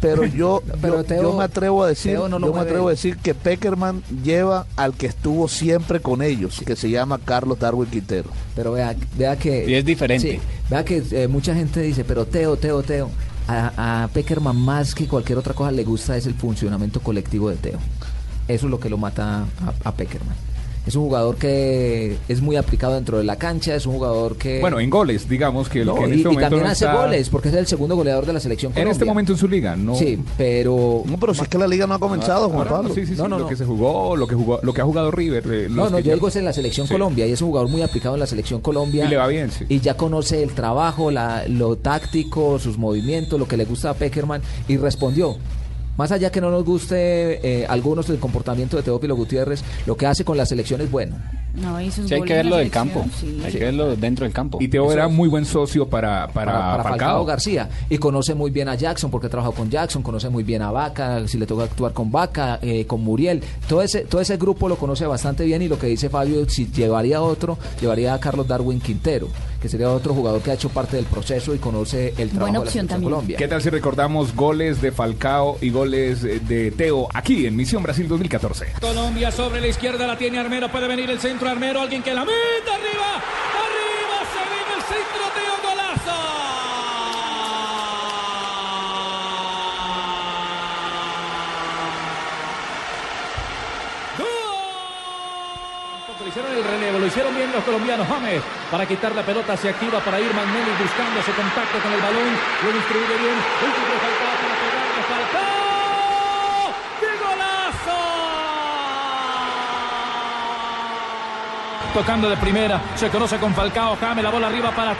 pero 0.00 0.24
yo, 0.24 0.62
Pero 0.82 0.96
yo, 0.98 1.04
Teo- 1.04 1.22
yo 1.22 1.32
me 1.38 1.44
atrevo 1.44 1.82
a 1.84 1.88
decir 1.88 2.18
no 2.18 2.38
yo 2.38 2.52
me 2.52 2.60
atrevo 2.60 2.88
a 2.88 2.90
decir 2.90 3.16
que 3.16 3.32
Peckerman 3.34 4.02
lleva 4.22 4.66
al 4.76 4.94
que 4.94 5.06
estuvo 5.06 5.48
siempre 5.48 6.00
con 6.00 6.20
ellos 6.22 6.60
que 6.66 6.76
se 6.76 6.90
llama 6.90 7.18
Carlos 7.24 7.58
Darwin 7.58 7.88
Quintero 7.88 8.28
Pero 8.54 8.72
vea, 8.72 8.94
vea 9.16 9.36
que... 9.36 9.64
Y 9.68 9.74
es 9.74 9.84
diferente. 9.84 10.32
Sí, 10.32 10.40
vea 10.68 10.84
que 10.84 11.02
eh, 11.12 11.28
mucha 11.28 11.54
gente 11.54 11.80
dice, 11.80 12.04
pero 12.04 12.26
Teo, 12.26 12.56
Teo, 12.56 12.82
Teo. 12.82 13.10
A, 13.46 14.04
a 14.04 14.08
Peckerman 14.08 14.56
más 14.56 14.94
que 14.94 15.06
cualquier 15.06 15.36
otra 15.38 15.52
cosa 15.54 15.70
le 15.70 15.84
gusta 15.84 16.16
es 16.16 16.26
el 16.26 16.32
funcionamiento 16.34 17.00
colectivo 17.00 17.50
de 17.50 17.56
Teo. 17.56 17.78
Eso 18.48 18.66
es 18.66 18.70
lo 18.70 18.80
que 18.80 18.88
lo 18.90 18.96
mata 18.98 19.40
a, 19.84 19.88
a 19.88 19.92
Peckerman. 19.92 20.34
Es 20.86 20.94
un 20.96 21.04
jugador 21.04 21.36
que 21.36 22.16
es 22.28 22.42
muy 22.42 22.56
aplicado 22.56 22.94
dentro 22.94 23.16
de 23.16 23.24
la 23.24 23.36
cancha, 23.36 23.74
es 23.74 23.86
un 23.86 23.94
jugador 23.94 24.36
que... 24.36 24.60
Bueno, 24.60 24.78
en 24.80 24.90
goles, 24.90 25.26
digamos 25.26 25.70
que, 25.70 25.82
No, 25.82 25.94
que 25.94 26.04
en 26.04 26.10
y, 26.10 26.12
este 26.16 26.20
y 26.20 26.24
momento 26.24 26.40
también 26.42 26.62
no 26.64 26.68
hace 26.70 26.84
está- 26.84 26.96
goles, 27.06 27.28
porque 27.30 27.48
es 27.48 27.54
el 27.54 27.66
segundo 27.66 27.96
goleador 27.96 28.26
de 28.26 28.34
la 28.34 28.40
selección 28.40 28.70
En 28.72 28.74
Colombia. 28.74 28.92
este 28.92 29.04
momento 29.06 29.32
en 29.32 29.38
su 29.38 29.48
liga, 29.48 29.76
no. 29.76 29.94
Sí, 29.94 30.18
pero... 30.36 31.02
No, 31.06 31.16
pero 31.18 31.32
si 31.32 31.40
es 31.40 31.48
que 31.48 31.56
la 31.56 31.66
liga 31.66 31.86
no 31.86 31.94
ha 31.94 31.98
comenzado, 31.98 32.48
Juan 32.48 32.58
Ahora, 32.58 32.70
Pablo. 32.70 32.94
Sí, 32.94 33.06
sí, 33.06 33.14
sí, 33.14 33.16
No, 33.16 33.28
no, 33.28 33.38
lo 33.38 33.44
no. 33.44 33.48
que 33.48 33.56
se 33.56 33.64
jugó, 33.64 34.14
lo 34.14 34.26
que 34.26 34.34
jugó, 34.34 34.60
lo 34.62 34.74
que 34.74 34.80
ha 34.82 34.84
jugado 34.84 35.10
River. 35.10 35.44
eh, 35.50 35.66
No, 35.70 35.88
no, 35.88 35.98
yo 36.00 36.04
ya- 36.04 36.14
digo 36.14 36.28
es 36.28 36.36
en 36.36 36.44
la 36.44 36.52
selección 36.52 36.86
Sí. 36.86 36.92
Colombia 36.92 37.26
y 37.26 37.32
es 37.32 37.40
un 37.40 37.48
jugador 37.48 37.70
muy 37.70 37.80
aplicado 37.80 38.14
en 38.16 38.20
la 38.20 38.26
selección 38.26 38.60
Colombia. 38.60 39.06
Y 39.06 39.08
le 39.08 39.16
va 39.16 39.26
bien, 39.26 39.50
sí. 39.50 39.64
Y 39.70 39.80
ya 39.80 39.96
conoce 39.96 40.42
el 40.42 40.50
trabajo, 40.52 41.10
la- 41.10 41.48
lo 41.48 41.76
táctico, 41.76 42.58
sus 42.58 42.76
movimientos, 42.76 43.38
lo 43.40 43.48
que 43.48 43.56
le 43.56 43.64
gusta 43.64 43.88
a 43.88 43.94
Peckerman 43.94 44.42
y 44.68 44.76
respondió. 44.76 45.36
Más 45.96 46.10
allá 46.10 46.30
que 46.30 46.40
no 46.40 46.50
nos 46.50 46.64
guste 46.64 47.62
eh, 47.62 47.66
algunos 47.68 48.08
del 48.08 48.18
comportamiento 48.18 48.76
de 48.76 48.82
Teófilo 48.82 49.16
Gutiérrez, 49.16 49.62
lo 49.86 49.96
que 49.96 50.06
hace 50.06 50.24
con 50.24 50.36
la 50.36 50.46
selección 50.46 50.80
es 50.80 50.90
bueno. 50.90 51.16
No, 51.54 51.80
y 51.80 51.90
sus 51.90 52.08
Sí, 52.08 52.14
hay 52.14 52.22
que 52.22 52.34
verlo 52.34 52.50
la 52.52 52.58
del 52.58 52.70
campo. 52.70 53.04
sí. 53.18 53.40
Hay 53.44 53.52
que 53.52 53.58
verlo 53.64 53.94
dentro 53.96 54.24
del 54.24 54.32
campo. 54.32 54.58
Y 54.60 54.68
Teo 54.68 54.84
Eso 54.84 54.92
era 54.94 55.06
es. 55.06 55.12
muy 55.12 55.28
buen 55.28 55.44
socio 55.44 55.86
para, 55.88 56.26
para, 56.28 56.52
para, 56.52 56.70
para 56.70 56.82
Falcao. 56.82 56.98
Falcao. 56.98 57.24
García 57.24 57.68
y 57.88 57.98
conoce 57.98 58.34
muy 58.34 58.50
bien 58.50 58.68
a 58.68 58.74
Jackson 58.74 59.10
porque 59.10 59.28
trabajó 59.28 59.52
con 59.52 59.70
Jackson, 59.70 60.02
conoce 60.02 60.28
muy 60.28 60.42
bien 60.42 60.62
a 60.62 60.70
Vaca, 60.70 61.26
si 61.28 61.38
le 61.38 61.46
toca 61.46 61.64
actuar 61.64 61.92
con 61.92 62.10
Vaca, 62.10 62.58
eh, 62.62 62.86
con 62.86 63.02
Muriel, 63.02 63.42
todo 63.68 63.82
ese 63.82 64.00
todo 64.00 64.20
ese 64.20 64.36
grupo 64.36 64.68
lo 64.68 64.76
conoce 64.76 65.06
bastante 65.06 65.44
bien 65.44 65.62
y 65.62 65.68
lo 65.68 65.78
que 65.78 65.86
dice 65.86 66.08
Fabio, 66.08 66.48
si 66.48 66.66
llevaría 66.70 67.18
a 67.18 67.22
otro, 67.22 67.56
llevaría 67.80 68.14
a 68.14 68.20
Carlos 68.20 68.48
Darwin 68.48 68.80
Quintero, 68.80 69.28
que 69.62 69.68
sería 69.68 69.90
otro 69.90 70.12
jugador 70.14 70.40
que 70.42 70.50
ha 70.50 70.54
hecho 70.54 70.68
parte 70.70 70.96
del 70.96 71.06
proceso 71.06 71.54
y 71.54 71.58
conoce 71.58 72.08
el 72.18 72.30
trabajo 72.30 72.52
Buena 72.52 72.58
de 72.60 72.64
la 72.82 72.88
también. 72.88 73.02
Colombia. 73.10 73.36
¿Qué 73.38 73.48
tal 73.48 73.62
si 73.62 73.70
recordamos 73.70 74.34
goles 74.34 74.80
de 74.82 74.92
Falcao 74.92 75.58
y 75.60 75.70
goles 75.70 76.24
eh, 76.24 76.40
de 76.40 76.70
Teo 76.72 77.08
aquí 77.14 77.46
en 77.46 77.54
Misión 77.56 77.82
Brasil 77.82 78.08
2014? 78.08 78.66
Colombia 78.80 79.30
sobre 79.30 79.60
la 79.60 79.68
izquierda 79.68 80.06
la 80.06 80.18
tiene 80.18 80.38
Armero, 80.38 80.68
puede 80.70 80.88
venir 80.88 81.10
el 81.10 81.18
centro 81.20 81.43
Armero, 81.50 81.80
alguien 81.80 82.02
que 82.02 82.12
la 82.14 82.24
mete 82.24 82.70
arriba, 82.70 83.20
arriba 83.64 84.18
se 84.32 84.42
viene 84.48 84.74
el 84.76 84.82
centro 84.82 85.24
Teo 85.34 85.56
golazo. 85.62 86.18
Lo 96.20 96.28
hicieron 96.28 96.52
el 96.52 96.64
relevo, 96.64 96.98
lo 96.98 97.06
hicieron 97.06 97.34
bien 97.34 97.52
los 97.52 97.62
colombianos. 97.64 98.08
James 98.08 98.42
para 98.70 98.86
quitar 98.86 99.14
la 99.14 99.22
pelota 99.22 99.56
se 99.56 99.68
activa 99.68 100.00
para 100.00 100.18
ir 100.18 100.32
Magnelli 100.32 100.70
buscando 100.80 101.20
ese 101.20 101.32
contacto 101.32 101.78
con 101.80 101.92
el 101.92 102.00
balón. 102.00 102.38
Lo 102.64 102.72
distribuye 102.72 103.16
bien. 103.18 103.36
¡Qué 107.00 107.06
golazo! 107.18 108.14
Tocando 111.94 112.28
de 112.28 112.36
primera, 112.36 112.80
se 112.96 113.08
conoce 113.08 113.38
con 113.38 113.54
Falcao. 113.54 113.96
Jame 113.96 114.20
la 114.20 114.30
bola 114.30 114.48
arriba 114.48 114.72
para 114.72 114.96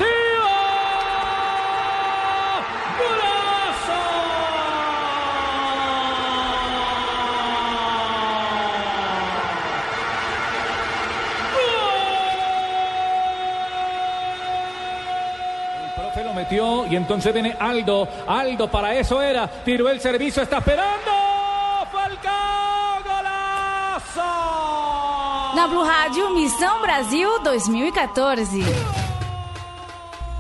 lo 16.23 16.33
metió 16.33 16.87
y 16.87 16.95
entonces 16.95 17.33
viene 17.33 17.57
Aldo. 17.59 18.09
Aldo 18.27 18.71
para 18.71 18.95
eso 18.95 19.21
era. 19.21 19.49
Tiró 19.49 19.89
el 19.89 20.01
servicio, 20.01 20.45
está 20.45 20.59
esperando. 20.59 21.14
Na 25.55 25.67
Blue 25.69 25.85
Rádio, 25.85 26.31
Missão 26.35 26.81
Brasil 26.81 27.29
2014. 27.43 28.63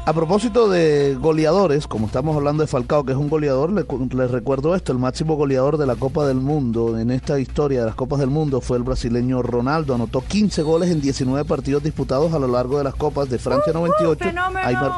A 0.07 0.12
propósito 0.12 0.68
de 0.68 1.14
goleadores, 1.18 1.87
como 1.87 2.07
estamos 2.07 2.37
hablando 2.37 2.62
de 2.62 2.66
Falcao, 2.66 3.05
que 3.05 3.12
es 3.12 3.18
un 3.18 3.31
goleador, 3.31 3.72
le- 3.72 3.87
les 4.14 4.31
recuerdo 4.31 4.74
esto, 4.74 4.92
el 4.92 4.98
máximo 4.98 5.35
goleador 5.37 5.79
de 5.79 5.87
la 5.87 5.96
Copa 5.96 6.27
del 6.27 6.37
Mundo 6.37 6.98
en 6.98 7.11
esta 7.11 7.38
historia 7.38 7.81
de 7.81 7.87
las 7.87 7.94
Copas 7.94 8.18
del 8.20 8.29
Mundo 8.29 8.61
fue 8.61 8.77
el 8.77 8.83
brasileño 8.83 9.40
Ronaldo, 9.42 9.94
anotó 9.94 10.20
15 10.20 10.62
goles 10.62 10.90
en 10.90 11.00
19 11.00 11.44
partidos 11.46 11.83
disputados 11.83 12.35
a 12.35 12.38
lo 12.38 12.48
largo 12.48 12.77
de 12.79 12.85
las 12.85 12.94
Copas 12.94 13.31
de 13.31 13.38
Francia 13.38 13.72
98. 13.72 14.24
Ahí 14.62 14.74
mar- 14.74 14.92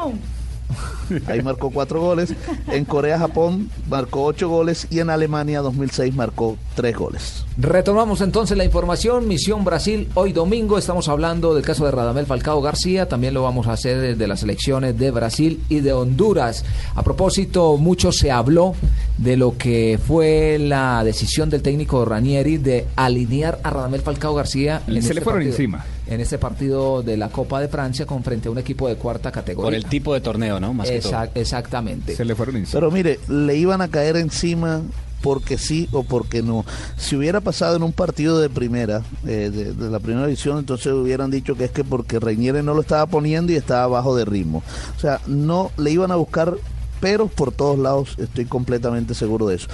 Ahí 1.27 1.41
marcó 1.41 1.69
cuatro 1.71 2.01
goles. 2.01 2.33
En 2.71 2.85
Corea, 2.85 3.17
Japón 3.19 3.69
marcó 3.89 4.25
ocho 4.25 4.49
goles 4.49 4.87
y 4.89 4.99
en 4.99 5.09
Alemania 5.09 5.61
2006 5.61 6.13
marcó 6.13 6.57
tres 6.75 6.95
goles. 6.95 7.45
Retomamos 7.57 8.21
entonces 8.21 8.57
la 8.57 8.65
información. 8.65 9.27
Misión 9.27 9.63
Brasil, 9.63 10.09
hoy 10.15 10.33
domingo 10.33 10.77
estamos 10.77 11.07
hablando 11.07 11.55
del 11.55 11.63
caso 11.63 11.85
de 11.85 11.91
Radamel 11.91 12.25
Falcao 12.25 12.61
García. 12.61 13.07
También 13.07 13.33
lo 13.33 13.43
vamos 13.43 13.67
a 13.67 13.73
hacer 13.73 14.17
de 14.17 14.27
las 14.27 14.43
elecciones 14.43 14.97
de 14.97 15.11
Brasil 15.11 15.61
y 15.69 15.79
de 15.79 15.93
Honduras. 15.93 16.65
A 16.95 17.03
propósito, 17.03 17.77
mucho 17.77 18.11
se 18.11 18.29
habló 18.31 18.75
de 19.17 19.37
lo 19.37 19.57
que 19.57 19.99
fue 20.05 20.57
la 20.59 21.03
decisión 21.03 21.49
del 21.49 21.61
técnico 21.61 22.03
Ranieri 22.05 22.57
de 22.57 22.85
alinear 22.95 23.59
a 23.63 23.69
Radamel 23.69 24.01
Falcao 24.01 24.35
García. 24.35 24.81
Se 24.85 24.91
le 24.91 25.01
fueron 25.21 25.23
partido- 25.23 25.51
encima. 25.53 25.85
En 26.09 26.21
este 26.21 26.37
partido 26.37 27.03
de 27.03 27.17
la 27.17 27.29
Copa 27.29 27.59
de 27.59 27.67
Francia 27.67 28.05
con 28.05 28.23
frente 28.23 28.47
a 28.47 28.51
un 28.51 28.57
equipo 28.57 28.87
de 28.87 28.95
cuarta 28.95 29.31
categoría. 29.31 29.67
Por 29.67 29.73
el 29.75 29.85
tipo 29.85 30.13
de 30.13 30.21
torneo, 30.21 30.59
¿no? 30.59 30.73
Más 30.73 30.89
que 30.89 30.99
todo. 30.99 31.11
Exact- 31.11 31.31
exactamente. 31.35 32.15
Se 32.15 32.23
le 32.25 32.35
fueron 32.35 32.55
encima. 32.57 32.79
Pero 32.79 32.91
mire, 32.91 33.19
le 33.27 33.55
iban 33.57 33.81
a 33.81 33.87
caer 33.89 34.15
encima 34.17 34.81
porque 35.21 35.57
sí 35.57 35.89
o 35.91 36.03
porque 36.03 36.41
no. 36.43 36.63
Si 36.95 37.15
hubiera 37.15 37.41
pasado 37.41 37.75
en 37.75 37.83
un 37.83 37.91
partido 37.91 38.39
de 38.39 38.49
primera, 38.49 39.01
eh, 39.25 39.49
de, 39.51 39.73
de 39.73 39.89
la 39.89 39.99
primera 39.99 40.27
división, 40.27 40.59
entonces 40.59 40.93
hubieran 40.93 41.29
dicho 41.31 41.55
que 41.55 41.65
es 41.65 41.71
que 41.71 41.83
porque 41.83 42.19
Reñere 42.19 42.63
no 42.63 42.73
lo 42.73 42.81
estaba 42.81 43.05
poniendo 43.07 43.51
y 43.51 43.55
estaba 43.55 43.87
bajo 43.87 44.15
de 44.15 44.25
ritmo. 44.25 44.63
O 44.95 44.99
sea, 44.99 45.19
no 45.27 45.71
le 45.77 45.91
iban 45.91 46.11
a 46.11 46.15
buscar 46.15 46.55
peros 47.01 47.31
por 47.31 47.51
todos 47.51 47.77
lados, 47.79 48.15
estoy 48.17 48.45
completamente 48.45 49.13
seguro 49.13 49.47
de 49.47 49.55
eso. 49.55 49.67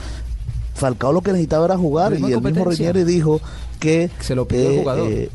Falcao 0.75 1.13
lo 1.13 1.21
que 1.21 1.31
necesitaba 1.31 1.65
era 1.65 1.77
jugar 1.77 2.13
y 2.13 2.15
el 2.33 2.41
mismo. 2.41 2.65
Ranieri 2.65 3.03
dijo 3.03 3.39
que 3.79 4.09
Se 4.21 4.33
lo 4.35 4.47
pidió 4.47 4.69
el 4.69 4.73
eh, 4.75 4.79
jugador. 4.79 5.11
eh, 5.11 5.29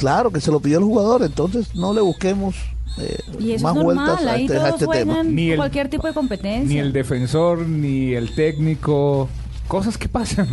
claro 0.00 0.30
que 0.30 0.40
se 0.40 0.50
lo 0.50 0.60
pidió 0.60 0.78
el 0.78 0.84
jugador, 0.84 1.22
entonces 1.22 1.74
no 1.74 1.92
le 1.92 2.00
busquemos 2.00 2.56
eh, 2.98 3.18
Y 3.38 3.52
eso 3.52 3.64
más 3.64 3.76
es 3.76 3.82
vueltas 3.84 4.24
a 4.26 4.32
ahí 4.32 4.46
este, 4.46 4.56
a 4.58 4.68
este 4.70 4.86
tema. 4.86 5.22
Ni 5.22 5.50
el- 5.50 5.56
cualquier 5.56 5.88
tipo 5.88 6.06
de 6.06 6.12
competencia. 6.14 6.66
Ni 6.74 6.78
el 6.78 6.92
defensor, 6.92 7.60
ni 7.66 8.14
el 8.14 8.34
técnico. 8.34 9.28
Cosas 9.68 9.96
que 9.96 10.08
pasan. 10.08 10.48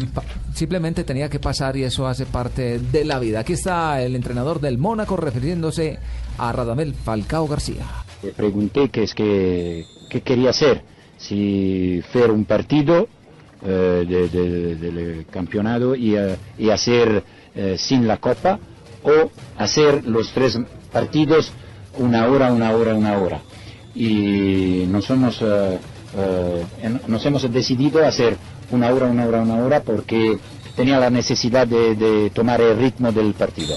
Simplemente 0.53 1.03
tenía 1.03 1.27
que 1.29 1.39
pasar 1.39 1.75
y 1.77 1.83
eso 1.83 2.05
hace 2.07 2.25
parte 2.27 2.77
de 2.79 3.03
la 3.05 3.17
vida. 3.17 3.39
Aquí 3.39 3.53
está 3.53 3.99
el 4.03 4.15
entrenador 4.15 4.59
del 4.61 4.77
Mónaco 4.77 5.17
refiriéndose 5.17 5.97
a 6.37 6.51
Radamel 6.51 6.93
Falcao 6.93 7.47
García. 7.47 7.85
Le 8.21 8.31
pregunté 8.31 8.89
qué 8.89 9.01
es 9.03 9.15
que, 9.15 9.85
qué 10.09 10.21
quería 10.21 10.51
hacer, 10.51 10.83
si 11.17 12.01
hacer 12.07 12.29
un 12.31 12.45
partido 12.45 13.07
eh, 13.65 14.05
de- 14.07 14.29
de- 14.29 14.75
del 14.75 15.25
campeonato 15.31 15.95
y, 15.95 16.15
eh, 16.15 16.35
y 16.59 16.69
hacer 16.69 17.23
eh, 17.55 17.75
sin 17.79 18.07
la 18.07 18.17
copa 18.17 18.59
o 19.03 19.29
hacer 19.57 20.05
los 20.05 20.31
tres 20.31 20.57
partidos 20.91 21.51
una 21.97 22.27
hora, 22.27 22.51
una 22.51 22.71
hora, 22.71 22.95
una 22.95 23.17
hora. 23.17 23.41
Y 23.95 24.85
nos 24.87 25.09
hemos, 25.09 25.39
eh, 25.41 25.79
en- 26.81 27.01
nos 27.07 27.25
hemos 27.25 27.51
decidido 27.51 28.05
hacer 28.05 28.37
una 28.71 28.89
hora, 28.93 29.07
una 29.07 29.25
hora, 29.25 29.41
una 29.41 29.55
hora 29.63 29.81
porque 29.81 30.37
tenía 30.75 30.99
la 30.99 31.09
necesidad 31.09 31.65
de 31.67 32.29
tomar 32.33 32.61
el 32.61 32.77
ritmo 32.77 33.11
del 33.11 33.33
partido. 33.33 33.75